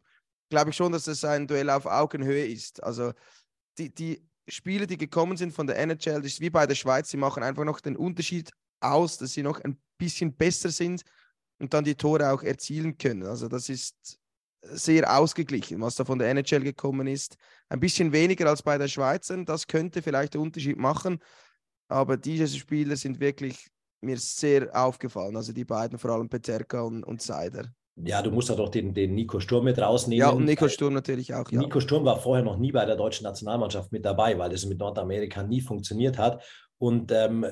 glaube 0.49 0.71
ich 0.71 0.75
schon, 0.75 0.91
dass 0.91 1.07
es 1.07 1.23
ein 1.23 1.47
Duell 1.47 1.69
auf 1.69 1.85
Augenhöhe 1.85 2.45
ist. 2.45 2.83
Also 2.83 3.13
die, 3.77 3.93
die 3.93 4.23
Spieler, 4.47 4.87
die 4.87 4.97
gekommen 4.97 5.37
sind 5.37 5.53
von 5.53 5.67
der 5.67 5.77
NHL, 5.77 6.21
das 6.21 6.33
ist 6.33 6.41
wie 6.41 6.49
bei 6.49 6.65
der 6.65 6.75
Schweiz, 6.75 7.09
die 7.09 7.17
machen 7.17 7.43
einfach 7.43 7.63
noch 7.63 7.79
den 7.79 7.95
Unterschied 7.95 8.51
aus, 8.79 9.17
dass 9.17 9.33
sie 9.33 9.43
noch 9.43 9.59
ein 9.61 9.79
bisschen 9.97 10.35
besser 10.35 10.69
sind 10.69 11.03
und 11.59 11.73
dann 11.73 11.83
die 11.83 11.95
Tore 11.95 12.31
auch 12.31 12.41
erzielen 12.41 12.97
können. 12.97 13.23
Also 13.23 13.47
das 13.47 13.69
ist 13.69 14.19
sehr 14.61 15.17
ausgeglichen, 15.17 15.79
was 15.81 15.95
da 15.95 16.05
von 16.05 16.19
der 16.19 16.29
NHL 16.29 16.61
gekommen 16.61 17.07
ist. 17.07 17.37
Ein 17.69 17.79
bisschen 17.79 18.11
weniger 18.11 18.47
als 18.47 18.63
bei 18.63 18.77
der 18.77 18.87
Schweizer, 18.87 19.43
das 19.45 19.67
könnte 19.67 20.01
vielleicht 20.01 20.33
den 20.33 20.41
Unterschied 20.41 20.77
machen. 20.77 21.19
Aber 21.87 22.17
diese 22.17 22.47
Spieler 22.47 22.95
sind 22.95 23.19
wirklich 23.19 23.69
mir 24.01 24.17
sehr 24.17 24.69
aufgefallen. 24.73 25.35
Also 25.35 25.53
die 25.53 25.65
beiden, 25.65 25.97
vor 25.97 26.11
allem 26.11 26.29
Peterka 26.29 26.81
und, 26.81 27.03
und 27.03 27.21
Seider. 27.21 27.65
Ja, 28.05 28.21
du 28.21 28.31
musst 28.31 28.49
da 28.49 28.55
doch 28.55 28.69
den, 28.69 28.93
den 28.93 29.13
Nico 29.13 29.39
Sturm 29.39 29.65
mit 29.65 29.77
rausnehmen. 29.77 30.19
Ja, 30.19 30.29
und 30.29 30.45
Nico 30.45 30.69
Sturm 30.69 30.93
natürlich 30.93 31.33
auch. 31.33 31.51
Ja. 31.51 31.59
Nico 31.59 31.79
Sturm 31.79 32.05
war 32.05 32.17
vorher 32.19 32.43
noch 32.43 32.57
nie 32.57 32.71
bei 32.71 32.85
der 32.85 32.95
deutschen 32.95 33.25
Nationalmannschaft 33.25 33.91
mit 33.91 34.05
dabei, 34.05 34.37
weil 34.37 34.53
es 34.53 34.65
mit 34.65 34.79
Nordamerika 34.79 35.43
nie 35.43 35.61
funktioniert 35.61 36.17
hat. 36.17 36.43
Und 36.77 37.11
ähm, 37.11 37.45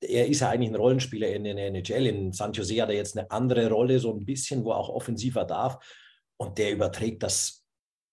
er 0.00 0.28
ist 0.28 0.40
ja 0.40 0.50
eigentlich 0.50 0.70
ein 0.70 0.76
Rollenspieler 0.76 1.28
in 1.28 1.44
der 1.44 1.56
NHL. 1.56 2.06
In 2.06 2.32
San 2.32 2.52
Jose 2.52 2.80
hat 2.80 2.90
er 2.90 2.94
jetzt 2.94 3.18
eine 3.18 3.30
andere 3.30 3.68
Rolle, 3.70 3.98
so 3.98 4.12
ein 4.14 4.24
bisschen, 4.24 4.64
wo 4.64 4.70
er 4.70 4.76
auch 4.76 4.88
offensiver 4.88 5.44
darf. 5.44 5.78
Und 6.36 6.58
der 6.58 6.72
überträgt 6.72 7.22
das 7.24 7.64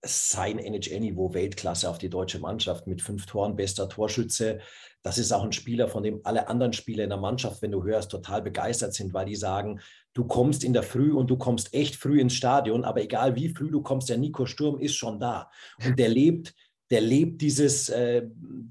sein 0.04 0.60
NHL-Niveau 0.60 1.34
Weltklasse 1.34 1.90
auf 1.90 1.98
die 1.98 2.10
deutsche 2.10 2.40
Mannschaft 2.40 2.88
mit 2.88 3.02
fünf 3.02 3.26
Toren, 3.26 3.56
bester 3.56 3.90
Torschütze. 3.90 4.60
Das 5.02 5.18
ist 5.18 5.32
auch 5.32 5.44
ein 5.44 5.52
Spieler, 5.52 5.88
von 5.88 6.04
dem 6.04 6.22
alle 6.24 6.48
anderen 6.48 6.74
Spieler 6.74 7.04
in 7.04 7.10
der 7.10 7.20
Mannschaft, 7.20 7.62
wenn 7.62 7.72
du 7.72 7.84
hörst, 7.84 8.12
total 8.12 8.42
begeistert 8.42 8.94
sind, 8.94 9.14
weil 9.14 9.26
die 9.26 9.36
sagen, 9.36 9.80
du 10.14 10.26
kommst 10.26 10.64
in 10.64 10.74
der 10.74 10.84
Früh 10.84 11.12
und 11.12 11.30
du 11.30 11.38
kommst 11.38 11.74
echt 11.74 11.96
früh 11.96 12.20
ins 12.20 12.34
Stadion, 12.34 12.84
aber 12.84 13.02
egal 13.02 13.36
wie 13.36 13.50
früh 13.50 13.70
du 13.70 13.82
kommst, 13.82 14.10
der 14.10 14.18
Nico 14.18 14.46
Sturm 14.46 14.80
ist 14.80 14.96
schon 14.96 15.20
da. 15.20 15.50
Und 15.86 16.00
der 16.00 16.10
lebt, 16.10 16.54
der 16.92 17.02
lebt 17.02 17.42
dieses, 17.42 17.90
äh, 17.90 18.24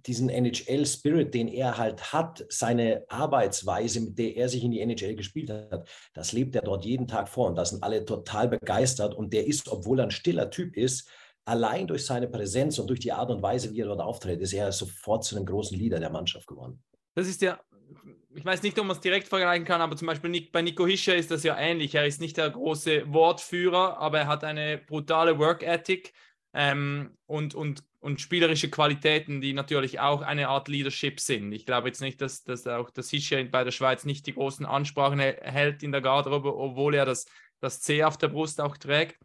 diesen 0.06 0.28
NHL-Spirit, 0.28 1.35
den 1.35 1.49
er 1.49 1.76
halt 1.78 2.12
hat, 2.12 2.44
seine 2.49 3.04
Arbeitsweise, 3.09 4.00
mit 4.00 4.18
der 4.18 4.37
er 4.37 4.49
sich 4.49 4.62
in 4.62 4.71
die 4.71 4.80
NHL 4.80 5.16
gespielt 5.16 5.50
hat, 5.50 5.88
das 6.14 6.33
lebt 6.33 6.54
er 6.54 6.62
dort 6.62 6.85
jeden 6.85 7.09
Tag 7.09 7.28
vor. 7.28 7.49
Und 7.49 7.56
da 7.56 7.64
sind 7.64 7.83
alle 7.83 8.04
total 8.04 8.49
begeistert. 8.49 9.14
Und 9.14 9.33
der 9.33 9.47
ist, 9.47 9.68
obwohl 9.68 9.99
er 9.99 10.04
ein 10.04 10.11
stiller 10.12 10.50
Typ 10.50 10.76
ist, 10.76 11.09
allein 11.44 11.87
durch 11.87 12.06
seine 12.06 12.28
Präsenz 12.28 12.78
und 12.78 12.88
durch 12.88 13.00
die 13.00 13.12
Art 13.12 13.30
und 13.30 13.42
Weise, 13.42 13.73
wie 13.73 13.80
er 13.80 13.87
dort 13.87 14.00
auftritt, 14.00 14.40
ist 14.40 14.52
er 14.52 14.71
sofort 14.71 15.25
zu 15.25 15.37
einem 15.37 15.47
großen 15.47 15.76
Leader 15.76 15.99
der 15.99 16.11
Mannschaft 16.11 16.47
geworden. 16.47 16.83
Das 17.14 17.26
ist 17.26 17.42
ja, 17.42 17.61
ich 18.35 18.44
weiß 18.44 18.62
nicht, 18.62 18.78
ob 18.78 18.87
man 18.87 18.97
es 18.97 19.00
direkt 19.00 19.28
vergleichen 19.28 19.64
kann, 19.64 19.80
aber 19.80 19.97
zum 19.97 20.06
Beispiel 20.06 20.49
bei 20.52 20.62
Nico 20.62 20.87
Hischer 20.87 21.16
ist 21.16 21.30
das 21.30 21.42
ja 21.42 21.56
ähnlich. 21.56 21.94
Er 21.94 22.06
ist 22.06 22.21
nicht 22.21 22.37
der 22.37 22.50
große 22.50 23.12
Wortführer, 23.12 23.99
aber 23.99 24.21
er 24.21 24.26
hat 24.26 24.44
eine 24.44 24.78
brutale 24.78 25.38
Work 25.38 25.62
Ethic 25.62 26.12
ähm, 26.54 27.11
und, 27.26 27.54
und, 27.54 27.82
und 28.00 28.20
spielerische 28.20 28.70
Qualitäten, 28.70 29.40
die 29.40 29.52
natürlich 29.52 29.99
auch 30.00 30.23
eine 30.23 30.49
Art 30.49 30.68
Leadership 30.68 31.20
sind. 31.20 31.52
Ich 31.52 31.66
glaube 31.66 31.88
jetzt 31.88 32.00
nicht, 32.00 32.20
dass, 32.20 32.44
dass 32.44 32.66
auch 32.66 32.90
das 32.90 33.11
Hischer 33.11 33.42
bei 33.44 33.64
der 33.64 33.73
Schweiz 33.73 34.04
nicht 34.04 34.26
die 34.26 34.34
großen 34.34 34.64
Ansprachen 34.64 35.18
hält 35.18 35.82
in 35.82 35.92
der 35.92 36.00
Garderobe, 36.00 36.56
obwohl 36.56 36.94
er 36.94 37.06
das, 37.06 37.26
das 37.61 37.80
C 37.80 38.04
auf 38.04 38.16
der 38.16 38.28
Brust 38.28 38.61
auch 38.61 38.76
trägt. 38.76 39.18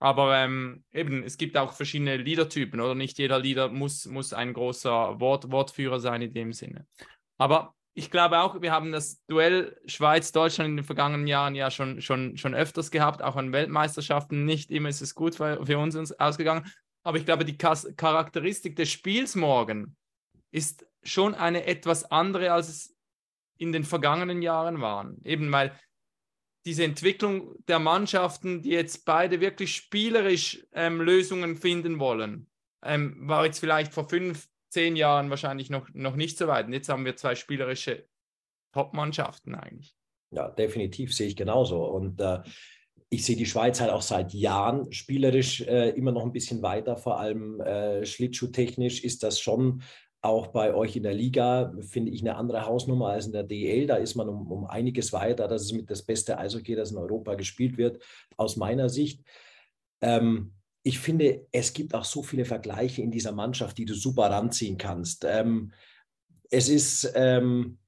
Aber 0.00 0.36
ähm, 0.36 0.84
eben, 0.92 1.24
es 1.24 1.36
gibt 1.36 1.56
auch 1.56 1.72
verschiedene 1.72 2.16
Leadertypen, 2.16 2.80
oder? 2.80 2.94
Nicht 2.94 3.18
jeder 3.18 3.40
Leader 3.40 3.68
muss, 3.68 4.06
muss 4.06 4.32
ein 4.32 4.52
großer 4.52 5.18
Wort, 5.18 5.50
Wortführer 5.50 5.98
sein 5.98 6.22
in 6.22 6.32
dem 6.32 6.52
Sinne. 6.52 6.86
Aber 7.36 7.74
ich 7.94 8.10
glaube 8.10 8.38
auch, 8.40 8.62
wir 8.62 8.70
haben 8.70 8.92
das 8.92 9.24
Duell 9.26 9.80
Schweiz-Deutschland 9.86 10.70
in 10.70 10.76
den 10.76 10.84
vergangenen 10.84 11.26
Jahren 11.26 11.54
ja 11.54 11.70
schon, 11.70 12.00
schon, 12.00 12.36
schon 12.36 12.54
öfters 12.54 12.90
gehabt, 12.90 13.22
auch 13.22 13.36
an 13.36 13.52
Weltmeisterschaften. 13.52 14.44
Nicht 14.44 14.70
immer 14.70 14.88
ist 14.88 15.00
es 15.00 15.14
gut 15.14 15.34
für, 15.34 15.64
für 15.66 15.78
uns 15.78 16.12
ausgegangen. 16.12 16.70
Aber 17.02 17.18
ich 17.18 17.24
glaube, 17.24 17.44
die 17.44 17.56
Charakteristik 17.56 18.76
des 18.76 18.90
Spiels 18.90 19.34
morgen 19.34 19.96
ist 20.50 20.86
schon 21.02 21.34
eine 21.34 21.66
etwas 21.66 22.10
andere, 22.10 22.52
als 22.52 22.68
es 22.68 22.96
in 23.56 23.72
den 23.72 23.84
vergangenen 23.84 24.42
Jahren 24.42 24.80
waren. 24.80 25.20
Eben 25.24 25.50
weil 25.50 25.78
diese 26.64 26.84
Entwicklung 26.84 27.54
der 27.66 27.78
Mannschaften, 27.78 28.62
die 28.62 28.70
jetzt 28.70 29.04
beide 29.04 29.40
wirklich 29.40 29.74
spielerisch 29.74 30.66
ähm, 30.72 31.00
Lösungen 31.00 31.56
finden 31.56 31.98
wollen, 31.98 32.48
ähm, 32.82 33.16
war 33.28 33.44
jetzt 33.44 33.58
vielleicht 33.58 33.92
vor 33.92 34.08
fünf, 34.08 34.48
zehn 34.70 34.96
Jahren 34.96 35.30
wahrscheinlich 35.30 35.70
noch, 35.70 35.88
noch 35.94 36.16
nicht 36.16 36.38
so 36.38 36.46
weit. 36.46 36.66
Und 36.66 36.72
jetzt 36.72 36.88
haben 36.88 37.04
wir 37.04 37.16
zwei 37.16 37.34
spielerische 37.34 38.06
Top-Mannschaften 38.72 39.54
eigentlich. 39.54 39.96
Ja, 40.30 40.48
definitiv 40.48 41.14
sehe 41.14 41.28
ich 41.28 41.36
genauso. 41.36 41.84
Und 41.84 42.20
äh, 42.20 42.40
ich 43.08 43.24
sehe 43.24 43.36
die 43.36 43.46
Schweiz 43.46 43.80
halt 43.80 43.90
auch 43.90 44.02
seit 44.02 44.34
Jahren 44.34 44.92
spielerisch 44.92 45.62
äh, 45.62 45.90
immer 45.90 46.12
noch 46.12 46.24
ein 46.24 46.32
bisschen 46.32 46.62
weiter, 46.62 46.96
vor 46.96 47.18
allem 47.18 47.60
äh, 47.60 48.04
schlittschuhtechnisch 48.04 49.02
ist 49.02 49.22
das 49.22 49.40
schon 49.40 49.82
auch 50.20 50.48
bei 50.48 50.74
euch 50.74 50.96
in 50.96 51.04
der 51.04 51.14
Liga 51.14 51.72
finde 51.80 52.10
ich 52.10 52.22
eine 52.22 52.36
andere 52.36 52.66
Hausnummer 52.66 53.10
als 53.10 53.26
in 53.26 53.32
der 53.32 53.44
DL. 53.44 53.86
Da 53.86 53.96
ist 53.96 54.16
man 54.16 54.28
um, 54.28 54.50
um 54.50 54.66
einiges 54.66 55.12
weiter. 55.12 55.46
Das 55.46 55.62
ist 55.62 55.72
mit 55.72 55.90
das 55.90 56.02
beste 56.02 56.38
Eishockey, 56.38 56.74
das 56.74 56.90
in 56.90 56.98
Europa 56.98 57.34
gespielt 57.34 57.78
wird, 57.78 58.02
aus 58.36 58.56
meiner 58.56 58.88
Sicht. 58.88 59.22
Ähm, 60.00 60.54
ich 60.82 60.98
finde, 60.98 61.46
es 61.52 61.72
gibt 61.72 61.94
auch 61.94 62.04
so 62.04 62.22
viele 62.22 62.44
Vergleiche 62.44 63.02
in 63.02 63.10
dieser 63.10 63.32
Mannschaft, 63.32 63.78
die 63.78 63.84
du 63.84 63.94
super 63.94 64.30
ranziehen 64.30 64.78
kannst. 64.78 65.24
Ähm, 65.24 65.72
es 66.50 66.68
ist, 66.68 67.12
ähm, 67.14 67.78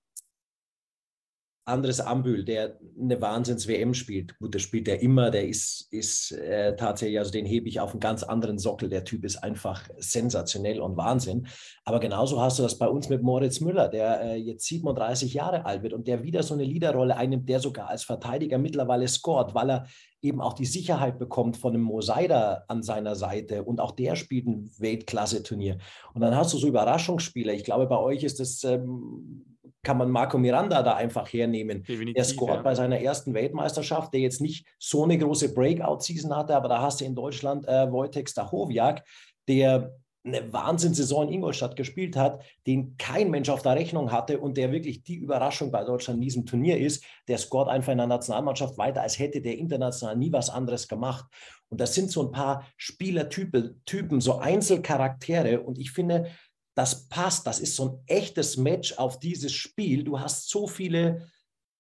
Andres 1.64 2.00
Ambül, 2.00 2.44
der 2.44 2.78
eine 2.98 3.20
Wahnsinns-WM 3.20 3.94
spielt. 3.94 4.38
Gut, 4.38 4.54
das 4.54 4.62
spielt 4.62 4.88
er 4.88 5.02
immer, 5.02 5.30
der 5.30 5.46
ist, 5.46 5.88
ist 5.92 6.32
äh, 6.32 6.74
tatsächlich, 6.74 7.18
also 7.18 7.30
den 7.30 7.46
hebe 7.46 7.68
ich 7.68 7.80
auf 7.80 7.92
einen 7.92 8.00
ganz 8.00 8.22
anderen 8.22 8.58
Sockel. 8.58 8.88
Der 8.88 9.04
Typ 9.04 9.24
ist 9.24 9.36
einfach 9.36 9.88
sensationell 9.98 10.80
und 10.80 10.96
Wahnsinn. 10.96 11.46
Aber 11.84 12.00
genauso 12.00 12.40
hast 12.40 12.58
du 12.58 12.62
das 12.62 12.78
bei 12.78 12.88
uns 12.88 13.08
mit 13.08 13.22
Moritz 13.22 13.60
Müller, 13.60 13.88
der 13.88 14.20
äh, 14.22 14.36
jetzt 14.36 14.66
37 14.66 15.34
Jahre 15.34 15.64
alt 15.66 15.82
wird 15.82 15.92
und 15.92 16.08
der 16.08 16.22
wieder 16.22 16.42
so 16.42 16.54
eine 16.54 16.64
Leaderrolle 16.64 17.16
einnimmt, 17.16 17.48
der 17.48 17.60
sogar 17.60 17.88
als 17.88 18.04
Verteidiger 18.04 18.58
mittlerweile 18.58 19.06
scored, 19.06 19.54
weil 19.54 19.70
er 19.70 19.86
eben 20.22 20.40
auch 20.40 20.54
die 20.54 20.66
Sicherheit 20.66 21.18
bekommt 21.18 21.56
von 21.56 21.74
einem 21.74 21.82
Mosaida 21.82 22.64
an 22.68 22.82
seiner 22.82 23.14
Seite 23.14 23.64
und 23.64 23.80
auch 23.80 23.92
der 23.92 24.16
spielt 24.16 24.46
ein 24.46 24.70
Weltklasse-Turnier. 24.78 25.78
Und 26.14 26.20
dann 26.20 26.36
hast 26.36 26.52
du 26.52 26.58
so 26.58 26.66
Überraschungsspieler. 26.68 27.52
Ich 27.54 27.64
glaube, 27.64 27.86
bei 27.86 27.98
euch 27.98 28.24
ist 28.24 28.40
das 28.40 28.64
ähm, 28.64 29.49
kann 29.82 29.98
man 29.98 30.10
Marco 30.10 30.38
Miranda 30.38 30.82
da 30.82 30.94
einfach 30.94 31.32
hernehmen. 31.32 31.82
Definitiv, 31.82 32.14
der 32.14 32.24
scored 32.24 32.56
ja. 32.56 32.62
bei 32.62 32.74
seiner 32.74 33.00
ersten 33.00 33.34
Weltmeisterschaft, 33.34 34.12
der 34.12 34.20
jetzt 34.20 34.40
nicht 34.40 34.66
so 34.78 35.04
eine 35.04 35.16
große 35.16 35.54
Breakout-Season 35.54 36.36
hatte, 36.36 36.54
aber 36.54 36.68
da 36.68 36.82
hast 36.82 37.00
du 37.00 37.04
in 37.04 37.14
Deutschland 37.14 37.66
äh, 37.66 37.90
Wojtek 37.90 38.28
Stachowiak, 38.28 39.04
der 39.48 39.94
eine 40.22 40.52
Wahnsinnssaison 40.52 41.28
in 41.28 41.34
Ingolstadt 41.34 41.76
gespielt 41.76 42.14
hat, 42.16 42.44
den 42.66 42.96
kein 42.98 43.30
Mensch 43.30 43.48
auf 43.48 43.62
der 43.62 43.76
Rechnung 43.76 44.12
hatte 44.12 44.38
und 44.38 44.56
der 44.56 44.70
wirklich 44.70 45.02
die 45.02 45.16
Überraschung 45.16 45.70
bei 45.70 45.82
Deutschland 45.82 46.18
in 46.18 46.22
diesem 46.22 46.44
Turnier 46.44 46.78
ist, 46.78 47.02
der 47.26 47.38
scored 47.38 47.68
einfach 47.68 47.92
in 47.92 47.98
der 47.98 48.06
Nationalmannschaft 48.06 48.76
weiter, 48.76 49.00
als 49.00 49.18
hätte 49.18 49.40
der 49.40 49.56
international 49.56 50.16
nie 50.16 50.30
was 50.30 50.50
anderes 50.50 50.88
gemacht. 50.88 51.24
Und 51.70 51.80
das 51.80 51.94
sind 51.94 52.10
so 52.10 52.26
ein 52.26 52.32
paar 52.32 52.66
Spielertypen, 52.76 53.80
Typen, 53.86 54.20
so 54.20 54.38
Einzelcharaktere. 54.38 55.60
Und 55.60 55.78
ich 55.78 55.92
finde, 55.92 56.30
das 56.80 57.08
passt, 57.10 57.46
das 57.46 57.60
ist 57.60 57.76
so 57.76 57.88
ein 57.90 57.98
echtes 58.06 58.56
Match 58.56 58.94
auf 58.94 59.18
dieses 59.18 59.52
Spiel. 59.52 60.02
Du 60.02 60.18
hast 60.18 60.48
so 60.48 60.66
viele 60.66 61.28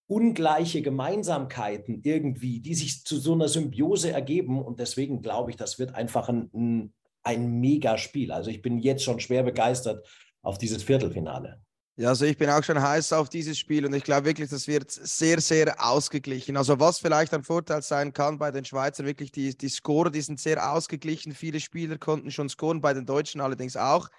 ungleiche 0.06 0.82
Gemeinsamkeiten 0.82 2.02
irgendwie, 2.04 2.60
die 2.60 2.74
sich 2.74 3.02
zu 3.06 3.16
so 3.16 3.32
einer 3.32 3.48
Symbiose 3.48 4.12
ergeben. 4.12 4.62
Und 4.62 4.78
deswegen 4.78 5.22
glaube 5.22 5.52
ich, 5.52 5.56
das 5.56 5.78
wird 5.78 5.94
einfach 5.94 6.28
ein, 6.28 6.50
ein, 6.52 6.92
ein 7.22 7.60
Megaspiel. 7.60 8.30
Also 8.30 8.50
ich 8.50 8.60
bin 8.60 8.78
jetzt 8.78 9.02
schon 9.02 9.20
schwer 9.20 9.42
begeistert 9.42 10.06
auf 10.42 10.58
dieses 10.58 10.82
Viertelfinale. 10.82 11.62
Ja, 11.96 12.10
also 12.10 12.26
ich 12.26 12.36
bin 12.36 12.50
auch 12.50 12.62
schon 12.62 12.82
heiß 12.82 13.14
auf 13.14 13.30
dieses 13.30 13.58
Spiel 13.58 13.86
und 13.86 13.94
ich 13.94 14.04
glaube 14.04 14.26
wirklich, 14.26 14.50
das 14.50 14.68
wird 14.68 14.90
sehr, 14.90 15.40
sehr 15.40 15.82
ausgeglichen. 15.82 16.58
Also 16.58 16.78
was 16.78 16.98
vielleicht 16.98 17.32
ein 17.32 17.42
Vorteil 17.42 17.80
sein 17.80 18.12
kann 18.12 18.36
bei 18.36 18.50
den 18.50 18.66
Schweizern, 18.66 19.06
wirklich 19.06 19.32
die, 19.32 19.56
die 19.56 19.68
Score, 19.70 20.10
die 20.10 20.20
sind 20.20 20.38
sehr 20.38 20.74
ausgeglichen. 20.74 21.32
Viele 21.32 21.58
Spieler 21.58 21.96
konnten 21.96 22.30
schon 22.30 22.50
scoren, 22.50 22.82
bei 22.82 22.92
den 22.92 23.06
Deutschen 23.06 23.40
allerdings 23.40 23.78
auch. 23.78 24.10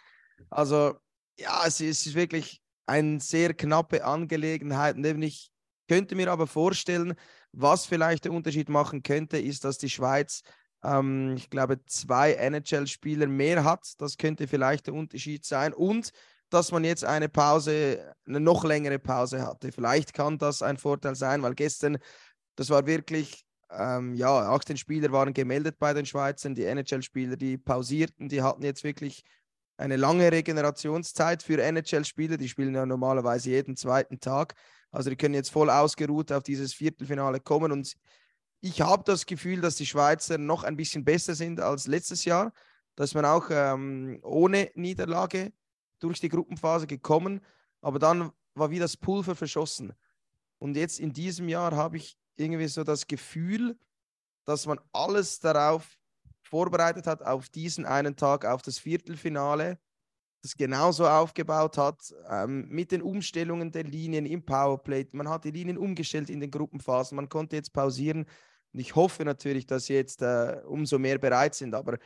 Also 0.49 0.95
ja, 1.37 1.63
es 1.65 1.79
ist 1.81 2.13
wirklich 2.13 2.61
eine 2.85 3.19
sehr 3.19 3.53
knappe 3.53 4.03
Angelegenheit. 4.03 4.97
Ich 4.97 5.51
könnte 5.87 6.15
mir 6.15 6.31
aber 6.31 6.47
vorstellen, 6.47 7.15
was 7.51 7.85
vielleicht 7.85 8.25
der 8.25 8.31
Unterschied 8.31 8.69
machen 8.69 9.03
könnte, 9.03 9.37
ist, 9.37 9.65
dass 9.65 9.77
die 9.77 9.89
Schweiz, 9.89 10.41
ähm, 10.83 11.35
ich 11.37 11.49
glaube, 11.49 11.83
zwei 11.85 12.33
NHL-Spieler 12.33 13.27
mehr 13.27 13.63
hat. 13.63 13.93
Das 13.97 14.17
könnte 14.17 14.47
vielleicht 14.47 14.87
der 14.87 14.93
Unterschied 14.93 15.45
sein. 15.45 15.73
Und 15.73 16.11
dass 16.49 16.71
man 16.71 16.83
jetzt 16.83 17.05
eine 17.05 17.29
Pause, 17.29 18.13
eine 18.27 18.39
noch 18.39 18.63
längere 18.63 18.99
Pause 18.99 19.45
hatte. 19.45 19.71
Vielleicht 19.71 20.13
kann 20.13 20.37
das 20.37 20.61
ein 20.61 20.77
Vorteil 20.77 21.15
sein, 21.15 21.41
weil 21.41 21.55
gestern, 21.55 21.97
das 22.55 22.69
war 22.69 22.85
wirklich, 22.85 23.45
ähm, 23.69 24.13
ja, 24.15 24.51
18 24.51 24.75
Spieler 24.75 25.11
waren 25.13 25.33
gemeldet 25.33 25.77
bei 25.79 25.93
den 25.93 26.05
Schweizern, 26.05 26.53
die 26.53 26.65
NHL-Spieler, 26.65 27.37
die 27.37 27.57
pausierten, 27.57 28.27
die 28.27 28.41
hatten 28.41 28.63
jetzt 28.63 28.83
wirklich 28.83 29.23
eine 29.81 29.97
lange 29.97 30.31
Regenerationszeit 30.31 31.43
für 31.43 31.61
NHL-Spieler, 31.61 32.37
die 32.37 32.47
spielen 32.47 32.75
ja 32.75 32.85
normalerweise 32.85 33.49
jeden 33.49 33.75
zweiten 33.75 34.19
Tag. 34.19 34.53
Also 34.91 35.09
die 35.09 35.15
können 35.15 35.33
jetzt 35.33 35.51
voll 35.51 35.69
ausgeruht 35.69 36.31
auf 36.31 36.43
dieses 36.43 36.73
Viertelfinale 36.73 37.39
kommen 37.39 37.71
und 37.71 37.95
ich 38.63 38.81
habe 38.81 39.03
das 39.03 39.25
Gefühl, 39.25 39.59
dass 39.59 39.75
die 39.77 39.87
Schweizer 39.87 40.37
noch 40.37 40.63
ein 40.63 40.77
bisschen 40.77 41.03
besser 41.03 41.33
sind 41.33 41.59
als 41.59 41.87
letztes 41.87 42.25
Jahr, 42.25 42.53
dass 42.95 43.15
man 43.15 43.25
auch 43.25 43.47
ähm, 43.49 44.19
ohne 44.21 44.69
Niederlage 44.75 45.51
durch 45.99 46.19
die 46.19 46.29
Gruppenphase 46.29 46.85
gekommen, 46.85 47.41
aber 47.81 47.97
dann 47.97 48.31
war 48.53 48.69
wie 48.69 48.77
das 48.77 48.97
Pulver 48.97 49.35
verschossen. 49.35 49.93
Und 50.59 50.77
jetzt 50.77 50.99
in 50.99 51.11
diesem 51.11 51.49
Jahr 51.49 51.75
habe 51.75 51.97
ich 51.97 52.15
irgendwie 52.35 52.67
so 52.67 52.83
das 52.83 53.07
Gefühl, 53.07 53.79
dass 54.45 54.67
man 54.67 54.79
alles 54.91 55.39
darauf 55.39 55.97
vorbereitet 56.51 57.07
hat, 57.07 57.23
auf 57.23 57.49
diesen 57.49 57.85
einen 57.85 58.17
Tag, 58.17 58.45
auf 58.45 58.61
das 58.61 58.77
Viertelfinale, 58.77 59.79
das 60.43 60.55
genauso 60.55 61.07
aufgebaut 61.07 61.77
hat, 61.77 62.13
ähm, 62.29 62.67
mit 62.67 62.91
den 62.91 63.01
Umstellungen 63.01 63.71
der 63.71 63.83
Linien 63.83 64.25
im 64.25 64.43
Powerplay. 64.43 65.07
Man 65.13 65.29
hat 65.29 65.45
die 65.45 65.51
Linien 65.51 65.77
umgestellt 65.77 66.29
in 66.29 66.41
den 66.41 66.51
Gruppenphasen, 66.51 67.15
man 67.15 67.29
konnte 67.29 67.55
jetzt 67.55 67.71
pausieren. 67.71 68.25
Und 68.73 68.79
ich 68.79 68.95
hoffe 68.95 69.23
natürlich, 69.23 69.65
dass 69.65 69.85
sie 69.85 69.93
jetzt 69.93 70.21
äh, 70.21 70.61
umso 70.65 70.99
mehr 70.99 71.17
bereit 71.17 71.55
sind. 71.55 71.73
Aber 71.73 71.97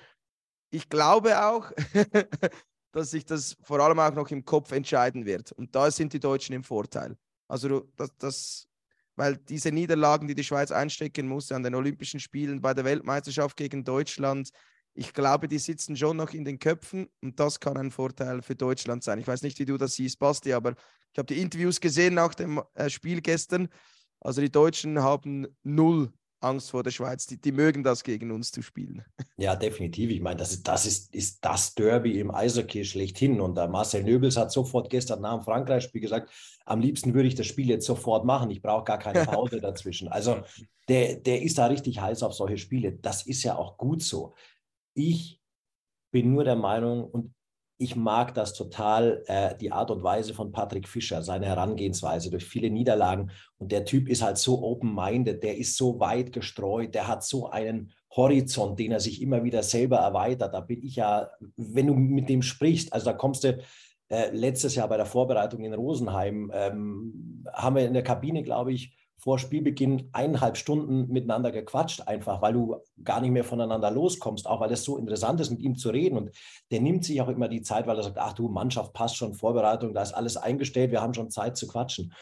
ich 0.70 0.90
glaube 0.90 1.44
auch, 1.44 1.72
dass 2.92 3.12
sich 3.12 3.25
das 3.25 3.58
vor 3.64 3.80
allem 3.80 4.00
auch 4.00 4.14
noch 4.14 4.30
im 4.30 4.46
Kopf 4.46 4.72
entscheiden 4.72 5.25
wird. 5.25 5.52
Und 5.54 5.75
da 5.75 5.90
sind 5.90 6.14
die 6.14 6.20
Deutschen 6.20 6.54
im 6.54 6.64
Vorteil. 6.64 7.18
Also 7.48 7.88
das, 7.96 8.10
das, 8.18 8.68
weil 9.15 9.38
diese 9.38 9.72
Niederlagen, 9.72 10.27
die 10.27 10.36
die 10.36 10.43
Schweiz 10.43 10.72
einstecken 10.72 11.27
musste 11.27 11.55
an 11.55 11.63
den 11.63 11.75
Olympischen 11.75 12.19
Spielen, 12.19 12.62
bei 12.62 12.74
der 12.74 12.86
Weltmeisterschaft 12.86 13.57
gegen 13.57 13.84
Deutschland, 13.84 14.50
ich 14.93 15.13
glaube, 15.13 15.48
die 15.48 15.60
sitzen 15.60 15.98
schon 15.98 16.17
noch 16.17 16.34
in 16.34 16.45
den 16.45 16.57
Köpfen 16.57 17.07
und 17.22 17.39
das 17.39 17.60
kann 17.60 17.77
ein 17.77 17.91
Vorteil 17.91 18.41
für 18.41 18.55
Deutschland 18.55 19.03
sein. 19.03 19.19
Ich 19.19 19.27
weiß 19.27 19.41
nicht, 19.41 19.60
wie 19.60 19.65
du 19.65 19.77
das 19.77 19.95
siehst, 19.95 20.19
Basti, 20.19 20.53
aber 20.53 20.75
ich 21.12 21.17
habe 21.17 21.34
die 21.34 21.41
Interviews 21.41 21.81
gesehen 21.81 22.13
nach 22.13 22.34
dem 22.34 22.62
äh, 22.75 22.89
Spiel 22.89 23.22
gestern. 23.22 23.67
Also 24.22 24.41
die 24.41 24.51
Deutschen 24.51 25.01
haben 25.01 25.48
null 25.63 26.13
Angst 26.46 26.72
vor 26.72 26.84
der 26.84 26.92
Schweiz. 26.92 27.25
Die, 27.25 27.38
die 27.38 27.52
mögen 27.52 27.84
das 27.84 28.04
gegen 28.04 28.32
uns 28.32 28.52
zu 28.52 28.62
spielen. 28.62 29.04
Ja, 29.38 29.54
definitiv. 29.54 30.12
Ich 30.12 30.22
meine, 30.22 30.38
das 30.38 30.54
ist 30.54 30.66
das, 30.66 30.86
ist, 30.86 31.14
ist 31.14 31.44
das 31.44 31.75
Derby 31.75 32.22
im 32.22 32.34
Eishockey 32.34 32.86
schlechthin. 32.86 33.42
Und 33.42 33.56
der 33.56 33.68
Marcel 33.68 34.02
Nöbels 34.02 34.38
hat 34.38 34.50
sofort 34.50 34.90
gestern 34.90 35.20
nach 35.20 35.36
dem 35.36 35.44
Frankreich-Spiel 35.44 36.00
gesagt, 36.00 36.32
am 36.64 36.80
liebsten 36.80 37.14
würde 37.14 37.28
ich 37.28 37.36
das 37.36 37.46
Spiel 37.46 37.68
jetzt 37.68 37.86
sofort 37.86 38.24
machen. 38.24 38.50
Ich 38.50 38.62
brauche 38.62 38.86
gar 38.86 38.98
keine 38.98 39.25
Pause 39.25 39.60
dazwischen. 39.62 40.08
Also 40.08 40.42
der, 40.88 41.18
der 41.18 41.42
ist 41.42 41.58
da 41.58 41.66
richtig 41.66 42.00
heiß 42.00 42.24
auf 42.24 42.34
solche 42.34 42.58
Spiele. 42.58 42.93
Das 42.93 43.26
ist 43.26 43.43
ja 43.43 43.58
auch 43.58 43.78
gut 43.78 44.02
so. 44.02 44.36
Ich 44.93 45.41
bin 46.12 46.32
nur 46.32 46.46
der 46.46 46.56
Meinung, 46.56 47.04
und 47.04 47.34
ich 47.78 47.96
mag 47.96 48.34
das 48.34 48.54
total, 48.54 49.24
äh, 49.28 49.56
die 49.58 49.72
Art 49.72 49.92
und 49.92 50.02
Weise 50.02 50.34
von 50.34 50.52
Patrick 50.52 50.88
Fischer, 50.88 51.22
seine 51.22 51.46
Herangehensweise 51.46 52.30
durch 52.30 52.46
viele 52.46 52.70
Niederlagen. 52.70 53.32
Und 53.58 53.72
der 53.72 53.86
Typ 53.86 54.08
ist 54.08 54.22
halt 54.22 54.38
so 54.38 54.64
open-minded, 54.64 55.44
der 55.44 55.58
ist 55.58 55.76
so 55.76 56.00
weit 56.00 56.32
gestreut, 56.32 56.96
der 56.96 57.08
hat 57.08 57.24
so 57.24 57.50
einen 57.50 57.92
Horizont, 58.16 58.80
den 58.80 58.94
er 58.94 59.02
sich 59.02 59.22
immer 59.22 59.44
wieder 59.44 59.62
selber 59.62 59.98
erweitert. 59.98 60.54
Da 60.54 60.62
bin 60.62 60.84
ich 60.84 60.96
ja, 60.96 61.30
wenn 61.58 61.88
du 61.88 61.96
mit 61.96 62.30
dem 62.30 62.42
sprichst, 62.42 62.94
also 62.94 63.08
da 63.08 63.14
kommst 63.14 63.44
du 63.44 63.60
äh, 64.08 64.30
letztes 64.32 64.76
Jahr 64.76 64.88
bei 64.88 64.98
der 64.98 65.06
Vorbereitung 65.06 65.64
in 65.64 65.74
Rosenheim, 65.74 66.52
ähm, 66.54 67.46
haben 67.52 67.76
wir 67.76 67.86
in 67.86 67.94
der 67.94 68.04
Kabine, 68.04 68.44
glaube 68.44 68.72
ich, 68.72 68.96
vor 69.17 69.39
Spielbeginn 69.39 70.10
eineinhalb 70.12 70.58
Stunden 70.58 71.08
miteinander 71.12 71.51
gequatscht, 71.51 72.08
einfach 72.08 72.41
weil 72.41 72.54
du 72.54 72.78
gar 73.04 73.21
nicht 73.21 73.32
mehr 73.32 73.43
voneinander 73.43 73.89
loskommst, 73.89 74.47
auch 74.47 74.60
weil 74.60 74.71
es 74.71 74.84
so 74.84 74.97
interessant 74.97 75.39
ist, 75.39 75.49
mit 75.49 75.62
ihm 75.62 75.75
zu 75.75 75.89
reden. 75.89 76.17
Und 76.17 76.32
der 76.71 76.82
nimmt 76.82 77.06
sich 77.06 77.21
auch 77.21 77.30
immer 77.30 77.47
die 77.47 77.62
Zeit, 77.62 77.88
weil 77.88 77.97
er 77.97 78.04
sagt, 78.04 78.17
ach 78.17 78.34
du, 78.34 78.49
Mannschaft 78.49 78.93
passt 78.93 79.17
schon, 79.17 79.34
Vorbereitung, 79.34 79.93
da 79.93 80.01
ist 80.01 80.13
alles 80.13 80.38
eingestellt, 80.38 80.91
wir 80.91 81.01
haben 81.01 81.13
schon 81.13 81.32
Zeit 81.32 81.58
zu 81.58 81.67
quatschen. 81.67 82.13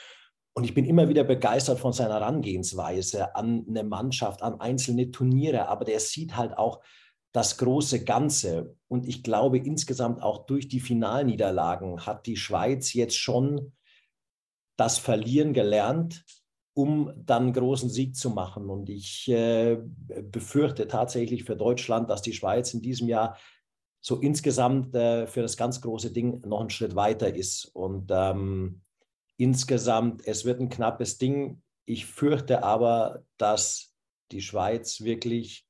Und 0.55 0.65
ich 0.65 0.73
bin 0.73 0.85
immer 0.85 1.09
wieder 1.09 1.23
begeistert 1.23 1.79
von 1.79 1.93
seiner 1.93 2.15
Herangehensweise 2.15 3.35
an 3.35 3.65
eine 3.67 3.83
Mannschaft, 3.83 4.43
an 4.43 4.61
einzelne 4.61 5.09
Turniere, 5.09 5.67
aber 5.67 5.83
der 5.83 5.99
sieht 5.99 6.37
halt 6.37 6.57
auch 6.57 6.81
das 7.33 7.57
große 7.57 8.03
Ganze. 8.05 8.77
Und 8.87 9.07
ich 9.07 9.23
glaube, 9.23 9.57
insgesamt 9.57 10.21
auch 10.21 10.45
durch 10.45 10.67
die 10.67 10.79
Finalniederlagen 10.79 12.05
hat 12.05 12.27
die 12.27 12.37
Schweiz 12.37 12.93
jetzt 12.93 13.17
schon 13.17 13.73
das 14.77 14.99
Verlieren 14.99 15.53
gelernt, 15.53 16.23
um 16.73 17.13
dann 17.15 17.53
großen 17.53 17.89
Sieg 17.89 18.15
zu 18.15 18.29
machen. 18.29 18.69
Und 18.69 18.89
ich 18.89 19.29
äh, 19.29 19.77
befürchte 20.23 20.87
tatsächlich 20.87 21.43
für 21.43 21.55
Deutschland, 21.55 22.09
dass 22.09 22.21
die 22.21 22.33
Schweiz 22.33 22.73
in 22.73 22.81
diesem 22.81 23.07
Jahr 23.07 23.37
so 24.01 24.19
insgesamt 24.19 24.93
äh, 24.95 25.27
für 25.27 25.41
das 25.41 25.55
ganz 25.55 25.79
große 25.81 26.11
Ding 26.11 26.41
noch 26.45 26.59
einen 26.59 26.69
Schritt 26.69 26.95
weiter 26.95 27.33
ist. 27.33 27.65
Und 27.73 28.11
ähm, 28.11 28.81
insgesamt, 29.37 30.27
es 30.27 30.45
wird 30.45 30.59
ein 30.59 30.69
knappes 30.69 31.17
Ding. 31.17 31.61
Ich 31.85 32.05
fürchte 32.05 32.63
aber, 32.63 33.23
dass 33.37 33.93
die 34.31 34.41
Schweiz 34.41 35.01
wirklich 35.01 35.65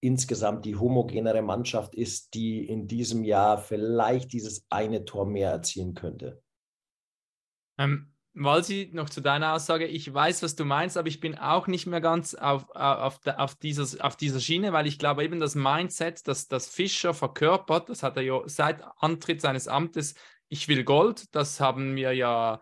insgesamt 0.00 0.64
die 0.64 0.76
homogenere 0.76 1.42
Mannschaft 1.42 1.94
ist, 1.94 2.32
die 2.34 2.66
in 2.66 2.86
diesem 2.86 3.24
Jahr 3.24 3.58
vielleicht 3.58 4.32
dieses 4.32 4.64
eine 4.70 5.04
Tor 5.04 5.26
mehr 5.26 5.50
erzielen 5.50 5.94
könnte. 5.94 6.42
Ähm, 7.78 8.09
Walsi, 8.34 8.90
noch 8.92 9.10
zu 9.10 9.20
deiner 9.20 9.54
Aussage. 9.54 9.86
Ich 9.86 10.12
weiß, 10.12 10.42
was 10.42 10.54
du 10.54 10.64
meinst, 10.64 10.96
aber 10.96 11.08
ich 11.08 11.20
bin 11.20 11.36
auch 11.36 11.66
nicht 11.66 11.86
mehr 11.86 12.00
ganz 12.00 12.34
auf, 12.34 12.70
auf, 12.70 13.20
auf, 13.26 13.54
dieser, 13.56 14.04
auf 14.04 14.16
dieser 14.16 14.40
Schiene, 14.40 14.72
weil 14.72 14.86
ich 14.86 14.98
glaube 14.98 15.24
eben 15.24 15.40
das 15.40 15.54
Mindset, 15.54 16.26
das, 16.28 16.46
das 16.46 16.68
Fischer 16.68 17.12
verkörpert, 17.12 17.88
das 17.88 18.02
hat 18.02 18.16
er 18.16 18.22
ja 18.22 18.40
seit 18.46 18.82
Antritt 18.98 19.40
seines 19.40 19.66
Amtes, 19.66 20.14
ich 20.48 20.68
will 20.68 20.84
Gold, 20.84 21.34
das 21.34 21.60
haben 21.60 21.96
wir 21.96 22.12
ja 22.12 22.60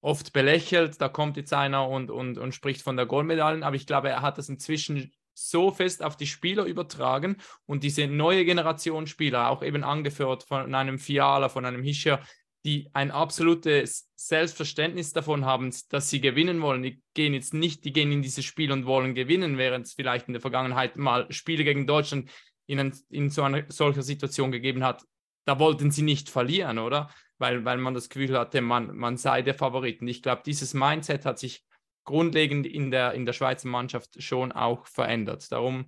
oft 0.00 0.32
belächelt. 0.32 1.00
Da 1.00 1.08
kommt 1.08 1.36
jetzt 1.36 1.52
einer 1.52 1.88
und, 1.88 2.10
und, 2.10 2.38
und 2.38 2.54
spricht 2.54 2.82
von 2.82 2.96
der 2.96 3.06
Goldmedaille, 3.06 3.64
aber 3.64 3.76
ich 3.76 3.86
glaube, 3.86 4.08
er 4.08 4.22
hat 4.22 4.38
das 4.38 4.48
inzwischen 4.48 5.12
so 5.32 5.70
fest 5.70 6.02
auf 6.02 6.16
die 6.16 6.26
Spieler 6.26 6.64
übertragen 6.64 7.36
und 7.64 7.82
diese 7.82 8.06
neue 8.06 8.44
Generation 8.44 9.06
Spieler, 9.06 9.48
auch 9.48 9.62
eben 9.62 9.84
angeführt 9.84 10.42
von 10.42 10.74
einem 10.74 10.98
Fiala, 10.98 11.48
von 11.48 11.64
einem 11.64 11.82
Hischer, 11.82 12.20
die 12.64 12.90
ein 12.92 13.10
absolutes 13.10 14.10
Selbstverständnis 14.16 15.12
davon 15.12 15.44
haben, 15.44 15.74
dass 15.88 16.10
sie 16.10 16.20
gewinnen 16.20 16.60
wollen. 16.60 16.82
Die 16.82 17.02
gehen 17.14 17.32
jetzt 17.32 17.54
nicht, 17.54 17.84
die 17.84 17.92
gehen 17.92 18.12
in 18.12 18.22
dieses 18.22 18.44
Spiel 18.44 18.70
und 18.70 18.86
wollen 18.86 19.14
gewinnen, 19.14 19.56
während 19.56 19.86
es 19.86 19.94
vielleicht 19.94 20.28
in 20.28 20.34
der 20.34 20.42
Vergangenheit 20.42 20.96
mal 20.96 21.30
Spiele 21.32 21.64
gegen 21.64 21.86
Deutschland 21.86 22.30
in, 22.66 22.92
in 23.08 23.30
so 23.30 23.42
einer 23.42 23.64
solcher 23.68 24.02
Situation 24.02 24.52
gegeben 24.52 24.84
hat. 24.84 25.04
Da 25.46 25.58
wollten 25.58 25.90
sie 25.90 26.02
nicht 26.02 26.28
verlieren, 26.28 26.78
oder? 26.78 27.10
Weil, 27.38 27.64
weil 27.64 27.78
man 27.78 27.94
das 27.94 28.10
Gefühl 28.10 28.38
hatte, 28.38 28.60
man, 28.60 28.94
man 28.94 29.16
sei 29.16 29.40
der 29.40 29.54
Favorit. 29.54 30.02
Und 30.02 30.08
ich 30.08 30.22
glaube, 30.22 30.42
dieses 30.44 30.74
Mindset 30.74 31.24
hat 31.24 31.38
sich 31.38 31.64
grundlegend 32.04 32.66
in 32.66 32.90
der, 32.90 33.14
in 33.14 33.24
der 33.24 33.32
Schweizer 33.32 33.68
Mannschaft 33.68 34.22
schon 34.22 34.52
auch 34.52 34.86
verändert. 34.86 35.50
Darum. 35.50 35.86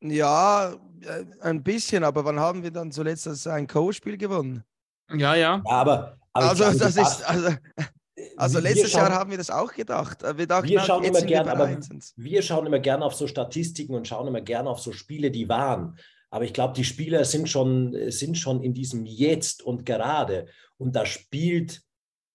Ja, 0.00 0.74
äh, 1.00 1.24
ein 1.40 1.62
bisschen, 1.62 2.04
aber 2.04 2.24
wann 2.24 2.38
haben 2.38 2.62
wir 2.62 2.70
dann 2.70 2.92
zuletzt 2.92 3.46
ein 3.48 3.66
Co-Spiel 3.66 4.18
gewonnen? 4.18 4.64
Ja, 5.10 5.34
ja. 5.34 5.36
ja 5.36 5.62
aber, 5.64 6.18
aber 6.32 6.50
also, 6.50 6.64
glaube, 6.64 6.78
das 6.78 6.96
ist, 6.96 7.22
also, 7.28 7.56
also 8.36 8.58
letztes 8.58 8.90
schauen, 8.90 9.02
Jahr 9.02 9.12
haben 9.12 9.30
wir 9.30 9.38
das 9.38 9.50
auch 9.50 9.72
gedacht. 9.72 10.22
Wir, 10.36 10.46
dachten, 10.46 10.68
wir 10.68 10.80
schauen 10.80 11.04
immer 11.04 11.22
gerne, 11.22 11.50
aber 11.50 11.78
wir 12.16 12.42
schauen 12.42 12.66
immer 12.66 12.78
gerne 12.78 13.04
auf 13.04 13.14
so 13.14 13.26
Statistiken 13.26 13.94
und 13.94 14.06
schauen 14.06 14.28
immer 14.28 14.40
gerne 14.40 14.68
auf 14.68 14.80
so 14.80 14.92
Spiele, 14.92 15.30
die 15.30 15.48
waren. 15.48 15.98
Aber 16.30 16.44
ich 16.44 16.52
glaube, 16.52 16.74
die 16.74 16.84
Spieler 16.84 17.24
sind 17.24 17.48
schon, 17.48 17.96
sind 18.10 18.36
schon 18.36 18.62
in 18.62 18.74
diesem 18.74 19.06
Jetzt 19.06 19.62
und 19.62 19.86
Gerade. 19.86 20.46
Und 20.76 20.94
da 20.94 21.06
spielt 21.06 21.82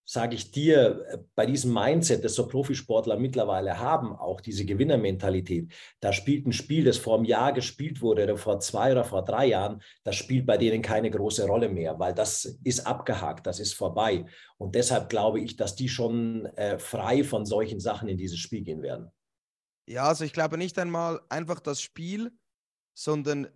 sage 0.05 0.35
ich 0.35 0.51
dir, 0.51 1.05
äh, 1.09 1.17
bei 1.35 1.45
diesem 1.45 1.73
Mindset, 1.73 2.23
das 2.23 2.35
so 2.35 2.47
Profisportler 2.47 3.17
mittlerweile 3.17 3.79
haben, 3.79 4.15
auch 4.15 4.41
diese 4.41 4.65
Gewinnermentalität, 4.65 5.71
da 5.99 6.11
spielt 6.11 6.45
ein 6.45 6.53
Spiel, 6.53 6.83
das 6.83 6.97
vor 6.97 7.15
einem 7.17 7.25
Jahr 7.25 7.53
gespielt 7.53 8.01
wurde 8.01 8.23
oder 8.23 8.37
vor 8.37 8.59
zwei 8.59 8.91
oder 8.91 9.03
vor 9.03 9.23
drei 9.23 9.47
Jahren, 9.47 9.81
das 10.03 10.15
spielt 10.15 10.45
bei 10.45 10.57
denen 10.57 10.81
keine 10.81 11.09
große 11.09 11.45
Rolle 11.45 11.69
mehr, 11.69 11.97
weil 11.99 12.13
das 12.13 12.45
ist 12.63 12.85
abgehakt, 12.85 13.47
das 13.47 13.59
ist 13.59 13.73
vorbei. 13.73 14.25
Und 14.57 14.75
deshalb 14.75 15.09
glaube 15.09 15.39
ich, 15.39 15.55
dass 15.55 15.75
die 15.75 15.89
schon 15.89 16.45
äh, 16.57 16.77
frei 16.79 17.23
von 17.23 17.45
solchen 17.45 17.79
Sachen 17.79 18.09
in 18.09 18.17
dieses 18.17 18.39
Spiel 18.39 18.61
gehen 18.61 18.81
werden. 18.81 19.09
Ja, 19.85 20.07
also 20.07 20.23
ich 20.23 20.33
glaube 20.33 20.57
nicht 20.57 20.77
einmal 20.79 21.21
einfach 21.29 21.59
das 21.59 21.81
Spiel, 21.81 22.31
sondern 22.93 23.47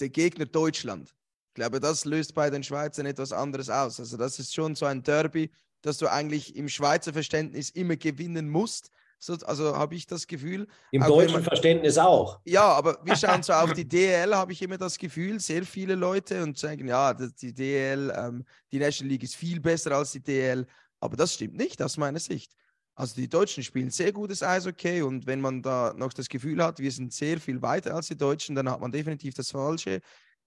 der 0.00 0.08
Gegner 0.08 0.46
Deutschland. 0.46 1.14
Ich 1.50 1.54
glaube, 1.54 1.80
das 1.80 2.04
löst 2.04 2.34
bei 2.34 2.48
den 2.48 2.62
Schweizern 2.62 3.06
etwas 3.06 3.32
anderes 3.32 3.68
aus. 3.68 4.00
Also 4.00 4.16
das 4.16 4.38
ist 4.38 4.54
schon 4.54 4.74
so 4.74 4.86
ein 4.86 5.02
Derby, 5.02 5.50
dass 5.82 5.98
du 5.98 6.06
eigentlich 6.06 6.56
im 6.56 6.68
Schweizer 6.68 7.12
Verständnis 7.12 7.70
immer 7.70 7.96
gewinnen 7.96 8.48
musst. 8.48 8.90
So, 9.18 9.34
also 9.44 9.76
habe 9.76 9.94
ich 9.94 10.06
das 10.06 10.26
Gefühl. 10.26 10.66
Im 10.92 11.02
deutschen 11.02 11.34
man, 11.34 11.42
Verständnis 11.44 11.98
auch. 11.98 12.40
Ja, 12.44 12.64
aber 12.64 12.98
wir 13.04 13.14
schauen 13.16 13.42
so 13.42 13.52
auf 13.52 13.74
die 13.74 13.86
DL, 13.86 14.34
habe 14.34 14.52
ich 14.52 14.62
immer 14.62 14.78
das 14.78 14.96
Gefühl, 14.96 15.40
sehr 15.40 15.64
viele 15.64 15.94
Leute 15.94 16.42
und 16.42 16.56
sagen, 16.56 16.88
ja, 16.88 17.12
die 17.12 17.52
DL, 17.52 18.12
ähm, 18.16 18.44
die 18.72 18.78
National 18.78 19.10
League 19.10 19.22
ist 19.22 19.36
viel 19.36 19.60
besser 19.60 19.92
als 19.92 20.12
die 20.12 20.22
DL. 20.22 20.66
Aber 21.00 21.16
das 21.16 21.34
stimmt 21.34 21.56
nicht 21.56 21.82
aus 21.82 21.98
meiner 21.98 22.18
Sicht. 22.18 22.52
Also 22.94 23.14
die 23.14 23.28
Deutschen 23.28 23.62
spielen 23.62 23.90
sehr 23.90 24.12
gutes 24.12 24.42
Eishockey 24.42 25.02
und 25.02 25.26
wenn 25.26 25.40
man 25.40 25.62
da 25.62 25.94
noch 25.96 26.12
das 26.12 26.28
Gefühl 26.28 26.62
hat, 26.62 26.78
wir 26.80 26.90
sind 26.90 27.12
sehr 27.12 27.40
viel 27.40 27.62
weiter 27.62 27.94
als 27.94 28.08
die 28.08 28.16
Deutschen, 28.16 28.54
dann 28.54 28.70
hat 28.70 28.80
man 28.80 28.92
definitiv 28.92 29.34
das 29.34 29.50
falsche 29.50 30.00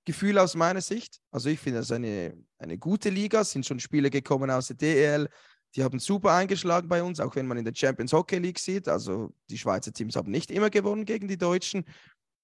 Gefühl 0.05 0.37
aus 0.37 0.55
meiner 0.55 0.81
Sicht. 0.81 1.19
Also 1.31 1.49
ich 1.49 1.59
finde, 1.59 1.79
das 1.79 1.91
eine, 1.91 2.37
eine 2.57 2.77
gute 2.77 3.09
Liga. 3.09 3.41
Es 3.41 3.51
sind 3.51 3.65
schon 3.65 3.79
Spiele 3.79 4.09
gekommen 4.09 4.49
aus 4.51 4.67
der 4.67 4.75
DEL. 4.75 5.29
Die 5.75 5.83
haben 5.83 5.99
super 5.99 6.33
eingeschlagen 6.33 6.87
bei 6.87 7.01
uns, 7.01 7.19
auch 7.19 7.35
wenn 7.35 7.47
man 7.47 7.57
in 7.57 7.65
der 7.65 7.73
Champions 7.75 8.13
Hockey 8.13 8.37
League 8.37 8.59
sieht. 8.59 8.87
Also 8.87 9.33
die 9.49 9.57
Schweizer 9.57 9.91
Teams 9.91 10.15
haben 10.15 10.31
nicht 10.31 10.51
immer 10.51 10.69
gewonnen 10.69 11.05
gegen 11.05 11.27
die 11.27 11.37
Deutschen. 11.37 11.85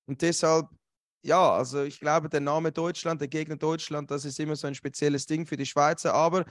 Und 0.05 0.21
deshalb, 0.21 0.67
ja, 1.21 1.51
also 1.51 1.83
ich 1.83 1.99
glaube, 1.99 2.29
der 2.29 2.39
Name 2.39 2.71
Deutschland, 2.71 3.21
der 3.21 3.27
Gegner 3.27 3.57
Deutschland, 3.57 4.09
das 4.09 4.25
ist 4.25 4.39
immer 4.39 4.55
so 4.55 4.67
ein 4.67 4.75
spezielles 4.75 5.25
Ding 5.25 5.45
für 5.45 5.57
die 5.57 5.65
Schweizer. 5.65 6.13
Aber 6.13 6.45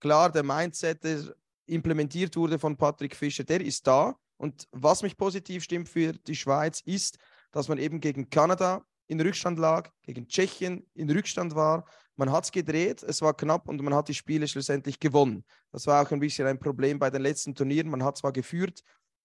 klar, 0.00 0.30
der 0.30 0.42
Mindset, 0.42 1.04
der 1.04 1.34
implementiert 1.66 2.36
wurde 2.36 2.58
von 2.58 2.76
Patrick 2.76 3.16
Fischer, 3.16 3.44
der 3.44 3.60
ist 3.60 3.86
da. 3.86 4.14
Und 4.36 4.66
was 4.72 5.02
mich 5.02 5.16
positiv 5.16 5.64
stimmt 5.64 5.88
für 5.88 6.12
die 6.12 6.34
Schweiz, 6.34 6.80
ist, 6.80 7.18
dass 7.50 7.68
man 7.68 7.78
eben 7.78 8.00
gegen 8.00 8.30
Kanada 8.30 8.84
in 9.12 9.20
Rückstand 9.20 9.58
lag, 9.58 9.90
gegen 10.02 10.26
Tschechien 10.26 10.86
in 10.94 11.10
Rückstand 11.10 11.54
war. 11.54 11.84
Man 12.16 12.32
hat 12.32 12.44
es 12.44 12.52
gedreht, 12.52 13.02
es 13.02 13.22
war 13.22 13.34
knapp 13.34 13.68
und 13.68 13.80
man 13.82 13.94
hat 13.94 14.08
die 14.08 14.14
Spiele 14.14 14.48
schlussendlich 14.48 14.98
gewonnen. 14.98 15.44
Das 15.70 15.86
war 15.86 16.02
auch 16.02 16.10
ein 16.10 16.20
bisschen 16.20 16.46
ein 16.46 16.58
Problem 16.58 16.98
bei 16.98 17.10
den 17.10 17.22
letzten 17.22 17.54
Turnieren. 17.54 17.90
Man 17.90 18.02
hat 18.02 18.16
zwar 18.16 18.32
geführt, 18.32 18.82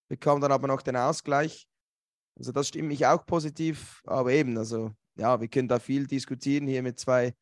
bekam 0.07 0.41
dann 0.41 0.51
aber 0.51 0.67
noch 0.67 0.81
den 0.81 0.95
Ausgleich. 0.95 1.67
Also 2.35 2.51
das 2.51 2.67
stimmt 2.67 2.89
mich 2.89 3.05
auch 3.05 3.25
positiv, 3.25 4.01
aber 4.05 4.31
eben, 4.31 4.57
also 4.57 4.91
ja, 5.15 5.39
wir 5.39 5.47
können 5.47 5.67
da 5.67 5.79
viel 5.79 6.05
diskutieren 6.05 6.67
hier 6.67 6.83
mit 6.83 6.99
zwei 6.99 7.33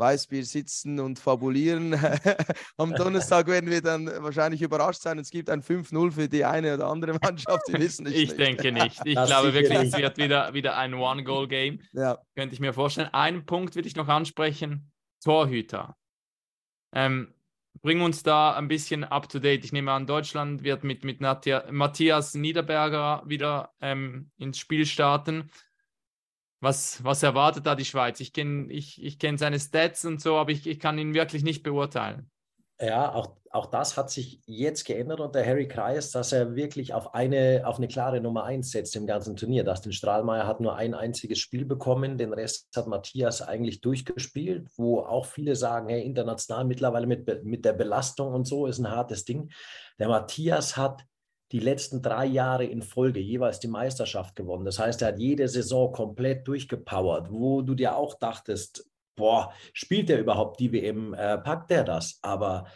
Weißbier 0.00 0.44
sitzen 0.44 0.98
und 0.98 1.18
fabulieren. 1.18 1.94
Am 2.76 2.92
Donnerstag 2.94 3.46
werden 3.46 3.70
wir 3.70 3.82
dann 3.82 4.06
wahrscheinlich 4.06 4.62
überrascht 4.62 5.02
sein. 5.02 5.18
Es 5.18 5.30
gibt 5.30 5.50
ein 5.50 5.62
5-0 5.62 6.10
für 6.10 6.28
die 6.28 6.44
eine 6.44 6.74
oder 6.74 6.88
andere 6.88 7.16
Mannschaft. 7.22 7.68
Wir 7.68 7.78
wissen 7.78 8.04
nicht. 8.04 8.16
ich 8.16 8.28
nicht. 8.30 8.40
denke 8.40 8.72
nicht. 8.72 9.00
Ich 9.04 9.14
das 9.14 9.28
glaube 9.28 9.54
wirklich, 9.54 9.78
es 9.78 9.96
wird 9.96 10.16
wieder, 10.16 10.52
wieder 10.54 10.76
ein 10.76 10.94
One-Goal-Game. 10.94 11.80
Ja. 11.92 12.18
Könnte 12.34 12.54
ich 12.54 12.60
mir 12.60 12.72
vorstellen. 12.72 13.10
Einen 13.12 13.46
Punkt 13.46 13.76
will 13.76 13.86
ich 13.86 13.94
noch 13.94 14.08
ansprechen. 14.08 14.90
Torhüter. 15.22 15.96
Ähm, 16.92 17.34
bring 17.82 18.00
uns 18.00 18.22
da 18.22 18.54
ein 18.54 18.68
bisschen 18.68 19.04
up 19.04 19.28
to 19.28 19.38
date. 19.38 19.64
Ich 19.64 19.72
nehme 19.72 19.92
an, 19.92 20.06
Deutschland 20.06 20.62
wird 20.64 20.82
mit, 20.82 21.04
mit 21.04 21.20
Matthias 21.20 22.34
Niederberger 22.34 23.22
wieder 23.26 23.72
ähm, 23.80 24.30
ins 24.38 24.58
Spiel 24.58 24.86
starten. 24.86 25.50
Was, 26.60 27.02
was 27.02 27.22
erwartet 27.22 27.66
da 27.66 27.74
die 27.74 27.84
Schweiz? 27.86 28.20
Ich 28.20 28.32
kenne 28.32 28.70
ich, 28.70 29.02
ich 29.02 29.18
kenn 29.18 29.38
seine 29.38 29.58
Stats 29.58 30.04
und 30.04 30.20
so, 30.20 30.36
aber 30.36 30.50
ich, 30.50 30.66
ich 30.66 30.78
kann 30.78 30.98
ihn 30.98 31.14
wirklich 31.14 31.42
nicht 31.42 31.62
beurteilen. 31.62 32.30
Ja, 32.82 33.14
auch, 33.14 33.36
auch 33.50 33.66
das 33.66 33.98
hat 33.98 34.10
sich 34.10 34.40
jetzt 34.46 34.84
geändert 34.84 35.20
unter 35.20 35.44
Harry 35.44 35.68
Kreis, 35.68 36.12
dass 36.12 36.32
er 36.32 36.54
wirklich 36.54 36.94
auf 36.94 37.14
eine, 37.14 37.62
auf 37.66 37.76
eine 37.76 37.88
klare 37.88 38.22
Nummer 38.22 38.44
1 38.44 38.70
setzt 38.70 38.96
im 38.96 39.06
ganzen 39.06 39.36
Turnier. 39.36 39.64
Dustin 39.64 39.92
Strahlmeier 39.92 40.46
hat 40.46 40.60
nur 40.60 40.76
ein 40.76 40.94
einziges 40.94 41.38
Spiel 41.38 41.66
bekommen, 41.66 42.16
den 42.16 42.32
Rest 42.32 42.68
hat 42.74 42.86
Matthias 42.86 43.42
eigentlich 43.42 43.82
durchgespielt, 43.82 44.68
wo 44.76 45.00
auch 45.00 45.26
viele 45.26 45.56
sagen, 45.56 45.90
hey, 45.90 46.02
international 46.02 46.64
mittlerweile 46.64 47.06
mit, 47.06 47.44
mit 47.44 47.66
der 47.66 47.74
Belastung 47.74 48.32
und 48.32 48.46
so 48.46 48.66
ist 48.66 48.78
ein 48.78 48.90
hartes 48.90 49.26
Ding. 49.26 49.50
Der 49.98 50.08
Matthias 50.08 50.78
hat 50.78 51.04
die 51.52 51.58
letzten 51.58 52.02
drei 52.02 52.26
Jahre 52.26 52.64
in 52.64 52.82
Folge 52.82 53.20
jeweils 53.20 53.60
die 53.60 53.68
Meisterschaft 53.68 54.36
gewonnen. 54.36 54.64
Das 54.64 54.78
heißt, 54.78 55.02
er 55.02 55.08
hat 55.08 55.18
jede 55.18 55.48
Saison 55.48 55.92
komplett 55.92 56.46
durchgepowert, 56.46 57.30
wo 57.30 57.62
du 57.62 57.74
dir 57.74 57.96
auch 57.96 58.14
dachtest, 58.14 58.88
boah, 59.16 59.52
spielt 59.72 60.10
er 60.10 60.20
überhaupt 60.20 60.60
die 60.60 60.72
WM, 60.72 61.14
äh, 61.14 61.38
packt 61.38 61.70
er 61.70 61.84
das? 61.84 62.18
Aber 62.22 62.66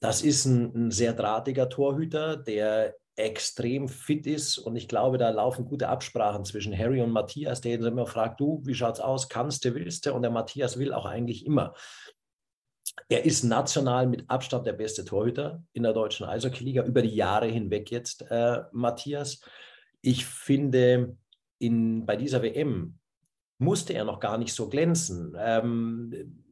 das 0.00 0.22
ist 0.22 0.46
ein, 0.46 0.86
ein 0.86 0.90
sehr 0.90 1.12
drahtiger 1.12 1.68
Torhüter, 1.68 2.36
der 2.36 2.94
extrem 3.16 3.88
fit 3.88 4.26
ist 4.26 4.58
und 4.58 4.74
ich 4.74 4.88
glaube, 4.88 5.18
da 5.18 5.30
laufen 5.30 5.66
gute 5.66 5.88
Absprachen 5.88 6.44
zwischen 6.44 6.76
Harry 6.76 7.00
und 7.00 7.12
Matthias, 7.12 7.60
der 7.60 7.74
immer 7.74 8.06
fragt, 8.06 8.40
du, 8.40 8.60
wie 8.64 8.74
schaut's 8.74 8.98
aus, 8.98 9.28
kannst 9.28 9.64
du, 9.64 9.74
willst 9.74 10.06
du? 10.06 10.14
Und 10.14 10.22
der 10.22 10.32
Matthias 10.32 10.78
will 10.78 10.92
auch 10.92 11.06
eigentlich 11.06 11.46
immer. 11.46 11.74
Er 13.08 13.24
ist 13.24 13.44
national 13.44 14.06
mit 14.06 14.28
Abstand 14.28 14.66
der 14.66 14.72
beste 14.72 15.04
Torhüter 15.04 15.62
in 15.72 15.82
der 15.82 15.92
deutschen 15.92 16.26
Eishockey-Liga 16.26 16.84
über 16.84 17.02
die 17.02 17.14
Jahre 17.14 17.46
hinweg 17.46 17.90
jetzt, 17.90 18.24
äh, 18.30 18.62
Matthias. 18.72 19.40
Ich 20.00 20.24
finde, 20.24 21.16
in, 21.58 22.06
bei 22.06 22.16
dieser 22.16 22.42
WM 22.42 22.98
musste 23.58 23.94
er 23.94 24.04
noch 24.04 24.20
gar 24.20 24.38
nicht 24.38 24.52
so 24.52 24.68
glänzen. 24.68 25.36
Ähm, 25.38 26.44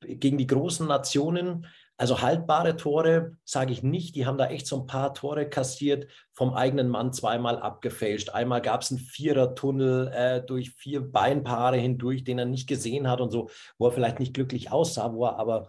gegen 0.00 0.38
die 0.38 0.46
großen 0.46 0.86
Nationen 0.86 1.66
also 1.96 2.22
haltbare 2.22 2.76
Tore 2.76 3.36
sage 3.44 3.72
ich 3.72 3.82
nicht. 3.82 4.16
Die 4.16 4.26
haben 4.26 4.38
da 4.38 4.46
echt 4.46 4.66
so 4.66 4.80
ein 4.80 4.86
paar 4.86 5.14
Tore 5.14 5.48
kassiert, 5.48 6.08
vom 6.32 6.52
eigenen 6.52 6.88
Mann 6.88 7.12
zweimal 7.12 7.58
abgefälscht. 7.58 8.30
Einmal 8.30 8.62
gab 8.62 8.82
es 8.82 8.90
einen 8.90 8.98
Vierertunnel 8.98 10.08
äh, 10.08 10.42
durch 10.44 10.72
vier 10.72 11.00
Beinpaare 11.00 11.76
hindurch, 11.76 12.24
den 12.24 12.38
er 12.38 12.46
nicht 12.46 12.66
gesehen 12.66 13.08
hat 13.08 13.20
und 13.20 13.30
so, 13.30 13.48
wo 13.78 13.86
er 13.86 13.92
vielleicht 13.92 14.18
nicht 14.18 14.34
glücklich 14.34 14.72
aussah, 14.72 15.12
wo 15.12 15.24
er 15.24 15.38
aber, 15.38 15.68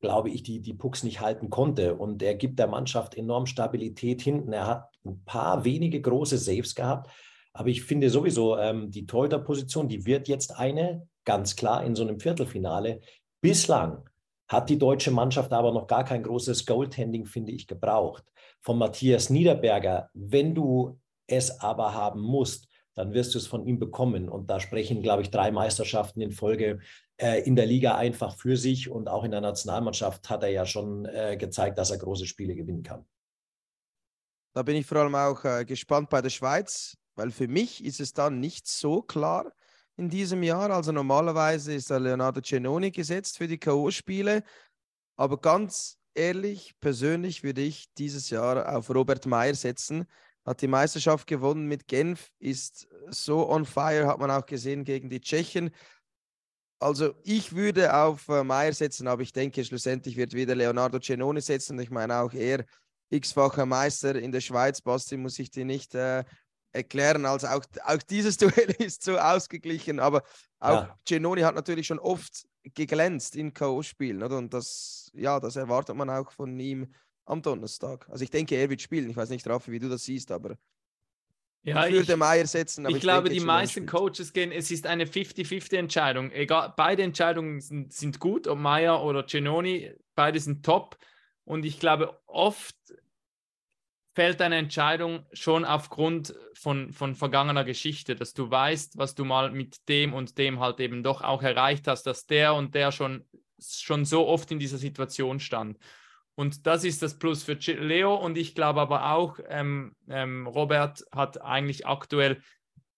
glaube 0.00 0.30
ich, 0.30 0.42
die, 0.42 0.60
die 0.60 0.74
Pucks 0.74 1.04
nicht 1.04 1.20
halten 1.20 1.50
konnte. 1.50 1.94
Und 1.94 2.20
er 2.20 2.34
gibt 2.34 2.58
der 2.58 2.66
Mannschaft 2.66 3.14
enorm 3.14 3.46
Stabilität 3.46 4.22
hinten. 4.22 4.52
Er 4.52 4.66
hat 4.66 4.90
ein 5.04 5.22
paar 5.24 5.64
wenige 5.64 6.00
große 6.00 6.38
Saves 6.38 6.74
gehabt. 6.74 7.10
Aber 7.52 7.68
ich 7.68 7.84
finde 7.84 8.10
sowieso, 8.10 8.58
ähm, 8.58 8.90
die 8.90 9.06
Torhüterposition, 9.06 9.88
die 9.88 10.04
wird 10.04 10.26
jetzt 10.26 10.58
eine, 10.58 11.06
ganz 11.24 11.54
klar 11.54 11.84
in 11.84 11.94
so 11.94 12.02
einem 12.02 12.18
Viertelfinale. 12.18 13.00
Bislang 13.40 14.08
hat 14.48 14.70
die 14.70 14.78
deutsche 14.78 15.10
Mannschaft 15.10 15.52
aber 15.52 15.72
noch 15.72 15.86
gar 15.86 16.04
kein 16.04 16.22
großes 16.22 16.64
Goaltending, 16.64 17.26
finde 17.26 17.52
ich, 17.52 17.66
gebraucht. 17.66 18.24
Von 18.60 18.78
Matthias 18.78 19.30
Niederberger, 19.30 20.10
wenn 20.14 20.54
du 20.54 20.98
es 21.26 21.60
aber 21.60 21.94
haben 21.94 22.20
musst, 22.20 22.66
dann 22.94 23.12
wirst 23.12 23.34
du 23.34 23.38
es 23.38 23.46
von 23.46 23.66
ihm 23.66 23.78
bekommen. 23.78 24.28
Und 24.28 24.50
da 24.50 24.58
sprechen, 24.58 25.02
glaube 25.02 25.22
ich, 25.22 25.30
drei 25.30 25.52
Meisterschaften 25.52 26.20
in 26.20 26.32
Folge 26.32 26.80
äh, 27.18 27.42
in 27.42 27.54
der 27.54 27.66
Liga 27.66 27.96
einfach 27.96 28.36
für 28.36 28.56
sich. 28.56 28.90
Und 28.90 29.08
auch 29.08 29.22
in 29.22 29.30
der 29.30 29.40
Nationalmannschaft 29.40 30.28
hat 30.28 30.42
er 30.42 30.48
ja 30.48 30.66
schon 30.66 31.04
äh, 31.04 31.36
gezeigt, 31.36 31.78
dass 31.78 31.90
er 31.90 31.98
große 31.98 32.26
Spiele 32.26 32.56
gewinnen 32.56 32.82
kann. 32.82 33.04
Da 34.54 34.62
bin 34.64 34.74
ich 34.74 34.86
vor 34.86 34.98
allem 34.98 35.14
auch 35.14 35.44
äh, 35.44 35.64
gespannt 35.64 36.10
bei 36.10 36.22
der 36.22 36.30
Schweiz, 36.30 36.96
weil 37.14 37.30
für 37.30 37.46
mich 37.46 37.84
ist 37.84 38.00
es 38.00 38.14
dann 38.14 38.40
nicht 38.40 38.66
so 38.66 39.02
klar, 39.02 39.52
in 39.98 40.08
diesem 40.08 40.42
Jahr. 40.42 40.70
Also 40.70 40.92
normalerweise 40.92 41.74
ist 41.74 41.90
der 41.90 42.00
Leonardo 42.00 42.40
Cenoni 42.40 42.90
gesetzt 42.90 43.36
für 43.36 43.48
die 43.48 43.58
K.O.-Spiele. 43.58 44.42
Aber 45.16 45.40
ganz 45.40 45.98
ehrlich, 46.14 46.74
persönlich 46.80 47.42
würde 47.42 47.60
ich 47.62 47.92
dieses 47.98 48.30
Jahr 48.30 48.76
auf 48.76 48.88
Robert 48.90 49.26
Meyer 49.26 49.54
setzen. 49.54 50.06
Hat 50.44 50.62
die 50.62 50.68
Meisterschaft 50.68 51.26
gewonnen 51.26 51.66
mit 51.66 51.88
Genf, 51.88 52.30
ist 52.38 52.88
so 53.10 53.50
on 53.50 53.66
fire, 53.66 54.06
hat 54.06 54.18
man 54.18 54.30
auch 54.30 54.46
gesehen 54.46 54.84
gegen 54.84 55.10
die 55.10 55.20
Tschechen. 55.20 55.70
Also 56.80 57.14
ich 57.24 57.54
würde 57.54 57.92
auf 57.92 58.28
äh, 58.28 58.44
Meyer 58.44 58.72
setzen, 58.72 59.08
aber 59.08 59.22
ich 59.22 59.32
denke, 59.32 59.64
schlussendlich 59.64 60.16
wird 60.16 60.32
wieder 60.32 60.54
Leonardo 60.54 61.00
Cenoni 61.00 61.40
setzen. 61.40 61.78
Ich 61.80 61.90
meine 61.90 62.18
auch 62.18 62.32
er, 62.32 62.64
x-facher 63.10 63.66
Meister 63.66 64.14
in 64.14 64.30
der 64.30 64.40
Schweiz. 64.40 64.80
Basti 64.80 65.16
muss 65.16 65.38
ich 65.40 65.50
dir 65.50 65.64
nicht 65.64 65.94
äh, 65.96 66.24
erklären. 66.72 67.26
Also 67.26 67.48
auch, 67.48 67.64
auch 67.84 68.02
dieses 68.02 68.36
Duell 68.38 68.74
ist 68.78 69.02
so 69.02 69.18
ausgeglichen, 69.18 70.00
aber 70.00 70.22
auch 70.60 70.86
ja. 70.86 70.98
Genoni 71.06 71.42
hat 71.42 71.54
natürlich 71.54 71.86
schon 71.86 71.98
oft 71.98 72.46
geglänzt 72.74 73.36
in 73.36 73.54
K.O.-Spielen. 73.54 74.22
Und 74.24 74.52
das, 74.52 75.10
ja, 75.14 75.40
das 75.40 75.56
erwartet 75.56 75.96
man 75.96 76.10
auch 76.10 76.30
von 76.30 76.58
ihm 76.58 76.92
am 77.24 77.42
Donnerstag. 77.42 78.08
Also 78.08 78.24
ich 78.24 78.30
denke, 78.30 78.56
er 78.56 78.70
wird 78.70 78.80
spielen. 78.80 79.10
Ich 79.10 79.16
weiß 79.16 79.30
nicht, 79.30 79.46
Raffi, 79.46 79.70
wie 79.70 79.78
du 79.78 79.88
das 79.88 80.04
siehst, 80.04 80.30
aber 80.30 80.56
ja, 81.62 81.86
ich 81.86 81.94
würde 81.94 82.16
Meier 82.16 82.46
setzen. 82.46 82.86
ich, 82.88 82.96
ich 82.96 83.00
glaube, 83.02 83.28
denke, 83.28 83.40
die 83.40 83.46
meisten 83.46 83.84
Coaches 83.84 84.32
gehen, 84.32 84.52
es 84.52 84.70
ist 84.70 84.86
eine 84.86 85.04
50-50-Entscheidung. 85.04 86.30
Egal, 86.32 86.72
beide 86.76 87.02
Entscheidungen 87.02 87.60
sind, 87.60 87.92
sind 87.92 88.20
gut, 88.20 88.46
ob 88.46 88.58
Meier 88.58 89.02
oder 89.02 89.24
Genoni, 89.24 89.92
beide 90.14 90.40
sind 90.40 90.64
top. 90.64 90.96
Und 91.44 91.64
ich 91.64 91.80
glaube, 91.80 92.18
oft 92.26 92.76
fällt 94.18 94.42
eine 94.42 94.56
Entscheidung 94.56 95.24
schon 95.32 95.64
aufgrund 95.64 96.34
von, 96.52 96.92
von 96.92 97.14
vergangener 97.14 97.62
Geschichte, 97.62 98.16
dass 98.16 98.34
du 98.34 98.50
weißt, 98.50 98.98
was 98.98 99.14
du 99.14 99.24
mal 99.24 99.52
mit 99.52 99.88
dem 99.88 100.12
und 100.12 100.38
dem 100.38 100.58
halt 100.58 100.80
eben 100.80 101.04
doch 101.04 101.22
auch 101.22 101.40
erreicht 101.44 101.86
hast, 101.86 102.02
dass 102.02 102.26
der 102.26 102.54
und 102.54 102.74
der 102.74 102.90
schon, 102.90 103.24
schon 103.60 104.04
so 104.04 104.26
oft 104.26 104.50
in 104.50 104.58
dieser 104.58 104.76
Situation 104.76 105.38
stand. 105.38 105.78
Und 106.34 106.66
das 106.66 106.82
ist 106.82 107.00
das 107.00 107.16
Plus 107.16 107.44
für 107.44 107.52
Leo. 107.52 108.12
Und 108.12 108.36
ich 108.36 108.56
glaube 108.56 108.80
aber 108.80 109.12
auch, 109.12 109.38
ähm, 109.46 109.94
ähm, 110.08 110.48
Robert 110.48 111.04
hat 111.12 111.40
eigentlich 111.40 111.86
aktuell 111.86 112.42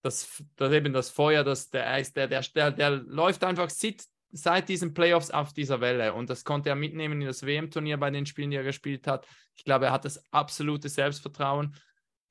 das, 0.01 0.43
das 0.57 0.73
eben 0.73 0.95
das 0.95 1.11
Feuer, 1.11 1.45
das, 1.45 1.69
der, 1.69 2.01
der, 2.01 2.27
der, 2.29 2.41
der, 2.41 2.71
der 2.71 2.91
läuft 2.93 3.45
einfach 3.45 3.69
seit, 3.69 4.05
seit 4.33 4.69
diesen 4.69 4.95
Playoffs 4.95 5.31
auf 5.31 5.53
dieser 5.53 5.81
Welle. 5.81 6.15
Und 6.15 6.31
das 6.31 6.45
konnte 6.45 6.69
er 6.69 6.77
mitnehmen 6.77 7.21
in 7.21 7.27
das 7.27 7.45
WM-Turnier 7.45 7.99
bei 7.99 8.11
den 8.11 8.27
Spielen, 8.27 8.51
die 8.51 8.57
er 8.57 8.65
gespielt 8.65 9.07
hat. 9.07 9.27
Ich 9.57 9.65
glaube, 9.65 9.87
er 9.87 9.93
hat 9.93 10.05
das 10.05 10.23
absolute 10.33 10.89
Selbstvertrauen. 10.89 11.77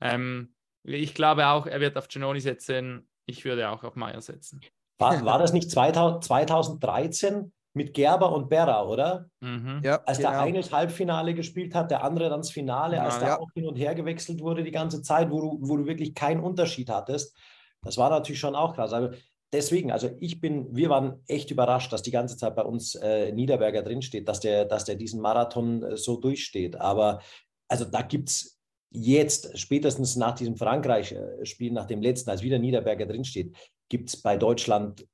Ähm, 0.00 0.54
ich 0.82 1.14
glaube 1.14 1.46
auch, 1.48 1.66
er 1.66 1.80
wird 1.80 1.96
auf 1.96 2.08
Genoni 2.08 2.40
setzen. 2.40 3.08
Ich 3.26 3.44
würde 3.44 3.68
auch 3.70 3.84
auf 3.84 3.96
Meier 3.96 4.20
setzen. 4.20 4.60
War, 4.98 5.22
war 5.24 5.38
das 5.38 5.52
nicht 5.52 5.70
2000, 5.70 6.24
2013 6.24 7.52
mit 7.72 7.94
Gerber 7.94 8.32
und 8.32 8.48
Berra, 8.48 8.84
oder? 8.84 9.26
Mhm. 9.40 9.80
Ja, 9.84 10.02
als 10.04 10.18
genau. 10.18 10.30
der 10.30 10.40
eine 10.40 10.58
das 10.58 10.72
Halbfinale 10.72 11.34
gespielt 11.34 11.74
hat, 11.74 11.90
der 11.90 12.02
andere 12.02 12.28
dann 12.28 12.40
das 12.40 12.50
Finale, 12.50 12.96
ja, 12.96 13.04
als 13.04 13.18
der 13.18 13.28
ja. 13.28 13.38
auch 13.38 13.50
hin 13.54 13.66
und 13.66 13.76
her 13.76 13.94
gewechselt 13.94 14.40
wurde 14.40 14.64
die 14.64 14.72
ganze 14.72 15.02
Zeit, 15.02 15.30
wo 15.30 15.40
du, 15.40 15.58
wo 15.60 15.76
du 15.76 15.86
wirklich 15.86 16.14
keinen 16.14 16.40
Unterschied 16.40 16.90
hattest. 16.90 17.36
Das 17.82 17.96
war 17.96 18.10
natürlich 18.10 18.40
schon 18.40 18.56
auch 18.56 18.74
krass. 18.74 18.92
Also 18.92 19.14
deswegen, 19.52 19.90
also 19.90 20.10
ich 20.20 20.40
bin, 20.40 20.74
wir 20.74 20.90
waren 20.90 21.22
echt 21.26 21.50
überrascht, 21.50 21.92
dass 21.92 22.02
die 22.02 22.10
ganze 22.10 22.36
Zeit 22.36 22.54
bei 22.56 22.62
uns 22.62 22.94
äh, 22.94 23.32
Niederberger 23.32 23.82
drinsteht, 23.82 24.28
dass 24.28 24.40
der, 24.40 24.64
dass 24.64 24.84
der 24.84 24.96
diesen 24.96 25.20
Marathon 25.20 25.82
äh, 25.82 25.96
so 25.96 26.16
durchsteht. 26.16 26.76
Aber 26.76 27.20
also 27.68 27.84
da 27.84 28.02
gibt 28.02 28.28
es 28.28 28.60
jetzt, 28.90 29.58
spätestens 29.58 30.16
nach 30.16 30.34
diesem 30.34 30.56
Frankreich-Spiel, 30.56 31.72
nach 31.72 31.86
dem 31.86 32.02
letzten, 32.02 32.30
als 32.30 32.42
wieder 32.42 32.58
Niederberger 32.58 33.06
drinsteht, 33.06 33.56
gibt 33.88 34.08
es 34.08 34.20
bei 34.20 34.36
Deutschland 34.36 35.06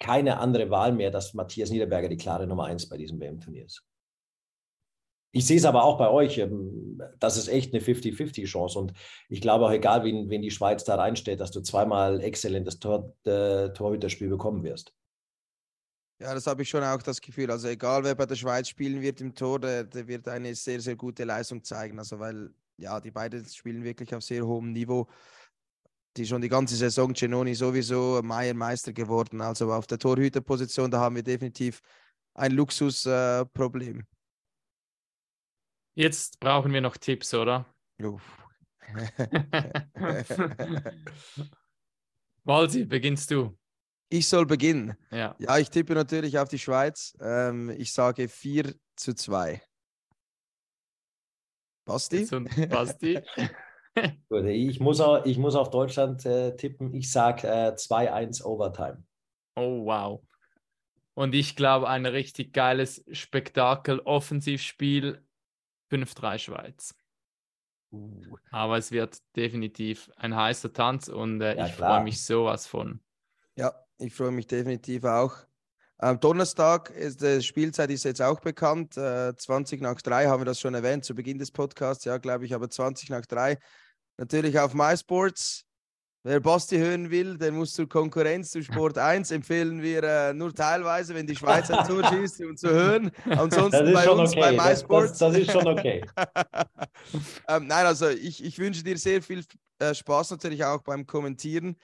keine 0.00 0.38
andere 0.38 0.70
Wahl 0.70 0.92
mehr, 0.92 1.10
dass 1.10 1.34
Matthias 1.34 1.70
Niederberger 1.70 2.08
die 2.08 2.16
klare 2.16 2.46
Nummer 2.46 2.64
eins 2.64 2.88
bei 2.88 2.96
diesem 2.96 3.20
WM-Turnier 3.20 3.64
ist. 3.64 3.84
Ich 5.34 5.46
sehe 5.46 5.56
es 5.56 5.64
aber 5.64 5.82
auch 5.82 5.98
bei 5.98 6.08
euch, 6.08 6.38
ähm, 6.38 7.02
das 7.18 7.36
ist 7.36 7.48
echt 7.48 7.74
eine 7.74 7.82
50-50-Chance. 7.82 8.78
Und 8.78 8.92
ich 9.28 9.40
glaube 9.40 9.66
auch, 9.66 9.72
egal, 9.72 10.04
wen, 10.04 10.30
wen 10.30 10.42
die 10.42 10.52
Schweiz 10.52 10.84
da 10.84 10.94
reinstellt, 10.94 11.40
dass 11.40 11.50
du 11.50 11.60
zweimal 11.60 12.20
exzellentes 12.20 12.78
Tor, 12.78 13.12
äh, 13.24 13.70
Torhüterspiel 13.70 14.28
bekommen 14.28 14.62
wirst. 14.62 14.94
Ja, 16.20 16.32
das 16.34 16.46
habe 16.46 16.62
ich 16.62 16.68
schon 16.68 16.84
auch 16.84 17.02
das 17.02 17.20
Gefühl. 17.20 17.50
Also 17.50 17.66
egal, 17.66 18.04
wer 18.04 18.14
bei 18.14 18.26
der 18.26 18.36
Schweiz 18.36 18.68
spielen 18.68 19.02
wird 19.02 19.20
im 19.20 19.34
Tor, 19.34 19.58
der, 19.58 19.82
der 19.82 20.06
wird 20.06 20.28
eine 20.28 20.54
sehr, 20.54 20.80
sehr 20.80 20.94
gute 20.94 21.24
Leistung 21.24 21.64
zeigen. 21.64 21.98
Also 21.98 22.20
weil, 22.20 22.50
ja, 22.76 23.00
die 23.00 23.10
beiden 23.10 23.44
spielen 23.44 23.82
wirklich 23.82 24.14
auf 24.14 24.22
sehr 24.22 24.46
hohem 24.46 24.72
Niveau. 24.72 25.08
Die 26.16 26.24
schon 26.24 26.42
die 26.42 26.48
ganze 26.48 26.76
Saison, 26.76 27.12
Genoni 27.12 27.56
sowieso 27.56 28.20
Meier 28.22 28.54
Meister 28.54 28.92
geworden. 28.92 29.40
Also 29.40 29.72
auf 29.72 29.88
der 29.88 29.98
Torhüterposition, 29.98 30.92
da 30.92 31.00
haben 31.00 31.16
wir 31.16 31.24
definitiv 31.24 31.80
ein 32.34 32.52
Luxusproblem. 32.52 33.98
Äh, 33.98 34.13
Jetzt 35.94 36.40
brauchen 36.40 36.72
wir 36.72 36.80
noch 36.80 36.96
Tipps, 36.96 37.32
oder? 37.34 37.66
Walsi, 42.44 42.84
beginnst 42.84 43.30
du? 43.30 43.56
Ich 44.08 44.28
soll 44.28 44.46
beginnen. 44.46 44.96
Ja. 45.10 45.36
ja, 45.38 45.58
ich 45.58 45.70
tippe 45.70 45.94
natürlich 45.94 46.38
auf 46.38 46.48
die 46.48 46.58
Schweiz. 46.58 47.16
Ähm, 47.20 47.70
ich 47.70 47.92
sage 47.92 48.28
4 48.28 48.74
zu 48.96 49.14
2. 49.14 49.62
Basti? 51.84 52.26
Basti? 52.68 53.20
ich, 54.30 54.80
muss 54.80 55.00
auch, 55.00 55.24
ich 55.24 55.38
muss 55.38 55.54
auf 55.54 55.70
Deutschland 55.70 56.26
äh, 56.26 56.56
tippen. 56.56 56.92
Ich 56.94 57.10
sage 57.10 57.46
äh, 57.46 57.74
2-1 57.74 58.42
Overtime. 58.42 59.04
Oh, 59.56 59.84
wow. 59.84 60.20
Und 61.14 61.34
ich 61.34 61.54
glaube, 61.54 61.88
ein 61.88 62.06
richtig 62.06 62.52
geiles 62.52 63.04
Spektakel, 63.12 64.00
Offensivspiel 64.00 65.23
5-3 65.94 66.38
Schweiz. 66.38 66.94
Uh. 67.92 68.36
Aber 68.50 68.78
es 68.78 68.90
wird 68.90 69.18
definitiv 69.36 70.10
ein 70.16 70.34
heißer 70.34 70.72
Tanz 70.72 71.08
und 71.08 71.40
äh, 71.40 71.56
ja, 71.56 71.66
ich 71.66 71.74
freue 71.74 72.02
mich 72.02 72.24
sowas 72.24 72.66
von. 72.66 73.00
Ja, 73.56 73.72
ich 73.98 74.12
freue 74.14 74.32
mich 74.32 74.46
definitiv 74.46 75.04
auch. 75.04 75.34
Am 75.98 76.18
Donnerstag 76.18 76.90
ist 76.90 77.22
die 77.22 77.40
Spielzeit 77.42 77.90
ist 77.90 78.04
jetzt 78.04 78.20
auch 78.20 78.40
bekannt. 78.40 78.96
Äh, 78.96 79.34
20 79.36 79.80
nach 79.80 80.00
3 80.02 80.26
haben 80.26 80.40
wir 80.40 80.44
das 80.44 80.58
schon 80.58 80.74
erwähnt 80.74 81.04
zu 81.04 81.14
Beginn 81.14 81.38
des 81.38 81.52
Podcasts. 81.52 82.04
Ja, 82.04 82.18
glaube 82.18 82.44
ich, 82.44 82.54
aber 82.54 82.68
20 82.68 83.10
nach 83.10 83.24
3. 83.24 83.58
Natürlich 84.16 84.58
auf 84.58 84.74
MySports. 84.74 85.64
Wer 86.26 86.40
Basti 86.40 86.78
hören 86.78 87.10
will, 87.10 87.36
der 87.36 87.52
muss 87.52 87.74
zur 87.74 87.86
Konkurrenz 87.86 88.50
zu 88.50 88.62
Sport 88.62 88.96
1 88.96 89.30
empfehlen 89.30 89.82
wir 89.82 90.02
äh, 90.02 90.32
nur 90.32 90.54
teilweise, 90.54 91.14
wenn 91.14 91.26
die 91.26 91.36
Schweiz 91.36 91.70
ein 91.70 91.86
Tor 91.86 92.02
schießt, 92.02 92.40
um 92.40 92.56
zu 92.56 92.70
hören. 92.70 93.10
Ansonsten 93.26 93.92
bei 93.92 94.08
uns 94.08 94.30
okay. 94.30 94.40
bei 94.40 94.52
MySports. 94.52 95.18
Das, 95.18 95.18
das, 95.18 95.32
das, 95.32 95.42
ist 95.42 95.52
schon 95.52 95.68
okay. 95.68 96.02
ähm, 97.48 97.66
nein, 97.66 97.84
also 97.84 98.08
ich, 98.08 98.42
ich 98.42 98.58
wünsche 98.58 98.82
dir 98.82 98.96
sehr 98.96 99.20
viel 99.20 99.44
äh, 99.78 99.94
Spaß 99.94 100.30
natürlich 100.30 100.64
auch 100.64 100.80
beim 100.82 101.06
Kommentieren. 101.06 101.76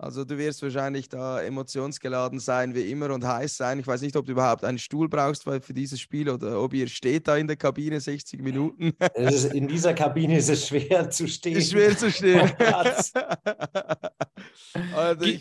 Also 0.00 0.24
du 0.24 0.38
wirst 0.38 0.62
wahrscheinlich 0.62 1.08
da 1.08 1.42
emotionsgeladen 1.42 2.38
sein 2.38 2.72
wie 2.72 2.88
immer 2.88 3.10
und 3.10 3.26
heiß 3.26 3.56
sein. 3.56 3.80
Ich 3.80 3.86
weiß 3.86 4.00
nicht, 4.02 4.14
ob 4.14 4.26
du 4.26 4.32
überhaupt 4.32 4.62
einen 4.62 4.78
Stuhl 4.78 5.08
brauchst 5.08 5.42
für 5.42 5.74
dieses 5.74 6.00
Spiel 6.00 6.30
oder 6.30 6.62
ob 6.62 6.72
ihr 6.72 6.86
steht 6.86 7.26
da 7.26 7.36
in 7.36 7.48
der 7.48 7.56
Kabine 7.56 8.00
60 8.00 8.40
Minuten. 8.40 8.92
Ist, 9.16 9.52
in 9.52 9.66
dieser 9.66 9.94
Kabine 9.94 10.38
ist 10.38 10.50
es 10.50 10.68
schwer 10.68 11.10
zu 11.10 11.26
stehen. 11.26 11.56
Ist 11.56 11.72
schwer 11.72 11.96
zu 11.96 12.12
stehen. 12.12 12.48
also 14.94 15.24
ich, 15.24 15.40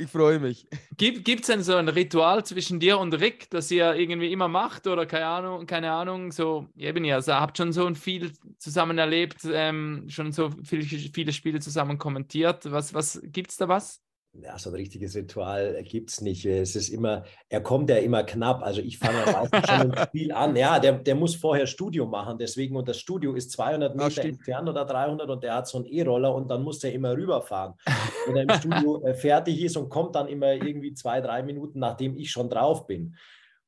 ich 0.00 0.10
freue 0.10 0.38
mich. 0.38 0.66
Gibt 0.96 1.28
es 1.42 1.46
denn 1.46 1.62
so 1.62 1.76
ein 1.76 1.88
Ritual 1.88 2.44
zwischen 2.44 2.80
dir 2.80 2.98
und 2.98 3.14
Rick, 3.14 3.50
das 3.50 3.70
ihr 3.70 3.94
irgendwie 3.94 4.32
immer 4.32 4.48
macht 4.48 4.86
oder 4.86 5.06
keine 5.06 5.26
Ahnung, 5.26 5.66
keine 5.66 5.92
Ahnung, 5.92 6.32
so 6.32 6.66
eben 6.76 7.04
ihr 7.04 7.16
also 7.16 7.34
habt 7.34 7.56
schon 7.56 7.72
so 7.72 7.94
viel 7.94 8.32
zusammen 8.58 8.98
erlebt, 8.98 9.42
ähm, 9.52 10.06
schon 10.08 10.32
so 10.32 10.50
viele, 10.64 10.84
viele 10.84 11.32
Spiele 11.32 11.60
zusammen 11.60 11.98
kommentiert. 11.98 12.70
Was, 12.70 12.94
was 12.94 13.20
gibt 13.24 13.50
es 13.50 13.56
da 13.56 13.68
was? 13.68 14.00
Ja, 14.32 14.56
so 14.58 14.70
ein 14.70 14.76
richtiges 14.76 15.16
Ritual 15.16 15.82
gibt 15.82 16.10
es 16.10 16.20
nicht. 16.20 16.46
Es 16.46 16.76
ist 16.76 16.88
immer, 16.88 17.24
er 17.48 17.60
kommt 17.60 17.90
ja 17.90 17.96
immer 17.96 18.22
knapp. 18.22 18.62
Also 18.62 18.80
ich 18.80 18.96
fange 18.96 19.18
ja 19.26 19.32
meistens 19.32 19.68
schon 19.68 19.92
ein 19.92 20.06
Spiel 20.06 20.32
an. 20.32 20.54
Ja, 20.54 20.78
der, 20.78 20.92
der 20.92 21.16
muss 21.16 21.34
vorher 21.34 21.66
Studio 21.66 22.06
machen, 22.06 22.38
deswegen, 22.38 22.76
und 22.76 22.88
das 22.88 22.98
Studio 22.98 23.34
ist 23.34 23.50
200 23.50 23.96
Meter 23.96 24.24
entfernt 24.24 24.68
oder 24.68 24.84
300 24.84 25.28
und 25.28 25.42
der 25.42 25.56
hat 25.56 25.66
so 25.66 25.78
einen 25.78 25.86
E-Roller 25.86 26.32
und 26.32 26.48
dann 26.48 26.62
muss 26.62 26.78
der 26.78 26.92
immer 26.92 27.16
rüberfahren. 27.16 27.74
Wenn 28.26 28.36
er 28.36 28.42
im 28.42 28.50
Studio 28.50 29.02
äh, 29.04 29.14
fertig 29.14 29.62
ist 29.62 29.76
und 29.76 29.88
kommt 29.88 30.14
dann 30.14 30.28
immer 30.28 30.52
irgendwie 30.52 30.94
zwei, 30.94 31.20
drei 31.20 31.42
Minuten, 31.42 31.78
nachdem 31.78 32.16
ich 32.16 32.30
schon 32.30 32.50
drauf 32.50 32.86
bin. 32.86 33.16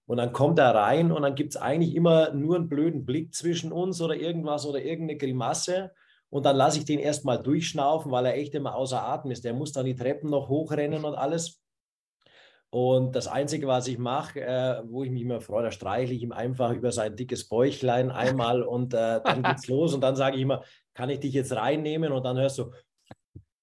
Und 0.07 0.17
dann 0.17 0.33
kommt 0.33 0.59
er 0.59 0.75
rein 0.75 1.13
und 1.13 1.23
dann 1.23 1.35
gibt 1.35 1.55
es 1.55 1.61
eigentlich 1.61 1.95
immer 1.95 2.33
nur 2.33 2.57
einen 2.57 2.69
blöden 2.69 3.05
Blick 3.05 3.35
zwischen 3.35 3.73
uns 3.73 4.01
oder 4.01 4.17
irgendwas 4.17 4.67
oder 4.67 4.83
irgendeine 4.83 5.19
Grimasse 5.19 5.93
und 6.33 6.47
dann 6.47 6.57
lasse 6.57 6.79
ich 6.79 6.87
den 6.87 6.99
erstmal 6.99 7.43
durchschnaufen, 7.43 8.11
weil 8.11 8.25
er 8.25 8.35
echt 8.35 8.55
immer 8.55 8.75
außer 8.75 9.03
Atem 9.03 9.31
ist. 9.31 9.45
Der 9.45 9.53
muss 9.53 9.73
dann 9.73 9.85
die 9.85 9.95
Treppen 9.95 10.31
noch 10.31 10.49
hochrennen 10.49 11.05
und 11.05 11.15
alles. 11.15 11.63
Und 12.71 13.15
das 13.15 13.29
Einzige, 13.29 13.67
was 13.67 13.87
ich 13.87 13.99
mache, 13.99 14.41
äh, 14.41 14.83
wo 14.87 15.05
ich 15.05 15.11
mich 15.11 15.21
immer 15.21 15.43
freue, 15.43 15.65
da 15.65 15.71
streichle 15.71 16.15
ich 16.15 16.23
ihm 16.23 16.33
einfach 16.33 16.73
über 16.73 16.91
sein 16.91 17.17
dickes 17.17 17.51
Bäuchlein 17.51 18.11
einmal 18.11 18.63
und 18.63 18.95
äh, 18.95 19.21
dann 19.23 19.43
geht's 19.43 19.67
los. 19.69 19.93
Und 19.93 20.01
dann 20.01 20.17
sage 20.17 20.37
ich 20.37 20.43
immer, 20.43 20.63
kann 20.95 21.11
ich 21.11 21.21
dich 21.21 21.35
jetzt 21.35 21.53
reinnehmen? 21.53 22.13
Und 22.13 22.25
dann 22.25 22.39
hörst 22.39 22.57
du, 22.57 22.73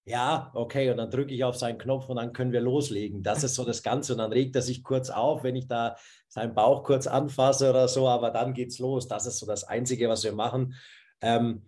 ja, 0.10 0.50
okay. 0.56 0.89
Und 0.89 0.98
dann 0.98 1.12
drücke 1.12 1.36
ich 1.36 1.43
auf 1.43 1.56
seinen 1.56 1.78
Knopf 1.78 2.10
und 2.10 2.15
dann 2.15 2.34
können 2.34 2.52
wir 2.52 2.62
loslegen. 2.62 3.22
Das 3.22 3.43
ist 3.43 3.54
so 3.54 3.63
das 3.63 3.84
Ganze. 3.84 4.13
Und 4.13 4.17
dann 4.17 4.34
regt 4.34 4.56
er 4.56 4.63
sich 4.63 4.84
kurz 4.84 5.12
auf, 5.12 5.43
wenn 5.43 5.56
ich 5.56 5.67
da 5.67 5.95
seinen 6.28 6.56
Bauch 6.56 6.84
kurz 6.84 7.06
anfasse 7.06 7.69
oder 7.69 7.88
so. 7.88 8.08
Aber 8.08 8.32
dann 8.32 8.56
geht's 8.56 8.80
los. 8.80 9.08
Das 9.08 9.28
ist 9.28 9.38
so 9.38 9.45
das 9.45 9.65
Einzige, 9.65 10.10
was 10.10 10.24
wir 10.24 10.32
machen. 10.32 10.74
Ähm, 11.22 11.62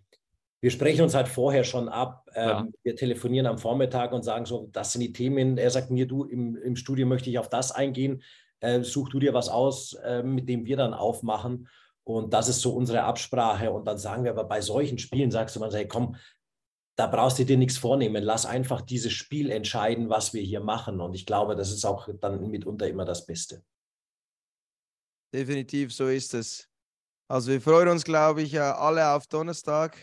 wir 0.59 0.71
sprechen 0.71 1.03
uns 1.03 1.13
halt 1.13 1.27
vorher 1.27 1.63
schon 1.63 1.87
ab. 1.87 2.27
Ähm, 2.33 2.73
wir 2.81 2.95
telefonieren 2.95 3.45
am 3.45 3.59
Vormittag 3.59 4.11
und 4.11 4.23
sagen 4.23 4.45
so, 4.45 4.69
das 4.71 4.91
sind 4.91 5.01
die 5.01 5.13
Themen. 5.13 5.59
Er 5.59 5.69
sagt 5.69 5.91
mir, 5.91 6.07
du, 6.07 6.23
im, 6.23 6.55
im 6.55 6.75
Studio 6.75 7.05
möchte 7.05 7.29
ich 7.29 7.37
auf 7.37 7.49
das 7.49 7.71
eingehen. 7.71 8.23
Äh, 8.59 8.81
such 8.81 9.09
du 9.09 9.19
dir 9.19 9.35
was 9.35 9.49
aus, 9.49 9.93
äh, 9.93 10.23
mit 10.23 10.49
dem 10.49 10.65
wir 10.65 10.77
dann 10.77 10.95
aufmachen. 10.95 11.67
Und 12.03 12.33
das 12.33 12.47
ist 12.47 12.61
so 12.61 12.73
unsere 12.73 13.03
Absprache. 13.03 13.71
Und 13.71 13.85
dann 13.85 13.99
sagen 13.99 14.23
wir 14.23 14.31
aber 14.31 14.45
bei 14.45 14.61
solchen 14.61 14.97
Spielen, 14.97 15.29
sagst 15.29 15.55
du 15.55 15.59
mal, 15.59 15.71
hey, 15.71 15.87
komm, 15.87 16.15
da 17.01 17.07
brauchst 17.07 17.39
du 17.39 17.45
dir 17.45 17.57
nichts 17.57 17.79
vornehmen. 17.79 18.23
Lass 18.23 18.45
einfach 18.45 18.79
dieses 18.79 19.11
Spiel 19.11 19.49
entscheiden, 19.49 20.11
was 20.11 20.35
wir 20.35 20.43
hier 20.43 20.59
machen. 20.59 21.01
Und 21.01 21.15
ich 21.15 21.25
glaube, 21.25 21.55
das 21.55 21.71
ist 21.71 21.83
auch 21.83 22.07
dann 22.19 22.51
mitunter 22.51 22.87
immer 22.87 23.05
das 23.05 23.25
Beste. 23.25 23.63
Definitiv, 25.33 25.91
so 25.91 26.09
ist 26.09 26.35
es. 26.35 26.69
Also 27.27 27.53
wir 27.53 27.59
freuen 27.59 27.87
uns, 27.87 28.03
glaube 28.03 28.43
ich, 28.43 28.61
alle 28.61 29.15
auf 29.15 29.25
Donnerstag. 29.25 29.97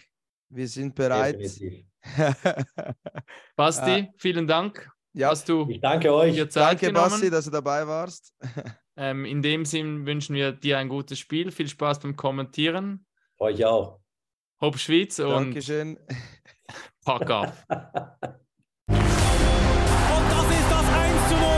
Wir 0.48 0.66
sind 0.66 0.96
bereit. 0.96 1.38
Basti, 3.56 4.08
vielen 4.16 4.48
Dank. 4.48 4.90
Ja. 5.12 5.30
Hast 5.30 5.48
du 5.48 5.68
ich 5.68 5.80
danke 5.80 6.12
euch. 6.12 6.34
Dir 6.34 6.50
Zeit 6.50 6.64
danke, 6.64 6.86
genommen. 6.86 7.10
Basti, 7.10 7.30
dass 7.30 7.44
du 7.44 7.52
dabei 7.52 7.86
warst. 7.86 8.34
Ähm, 9.00 9.24
in 9.24 9.42
dem 9.42 9.64
Sinn 9.64 10.06
wünschen 10.06 10.34
wir 10.34 10.50
dir 10.50 10.76
ein 10.78 10.88
gutes 10.88 11.20
Spiel. 11.20 11.52
Viel 11.52 11.68
Spaß 11.68 12.00
beim 12.00 12.16
Kommentieren. 12.16 13.06
Euch 13.38 13.64
auch. 13.64 14.00
Hopp 14.60 14.76
Schweiz 14.76 15.20
und 15.20 15.30
Dankeschön. 15.30 15.96
Fuck 17.08 17.30
off. 17.30 17.64
Und 17.70 17.78
das 18.90 19.00
ist 20.50 20.70
das 20.70 20.84
1 20.92 21.28
zu 21.30 21.36
0. 21.36 21.57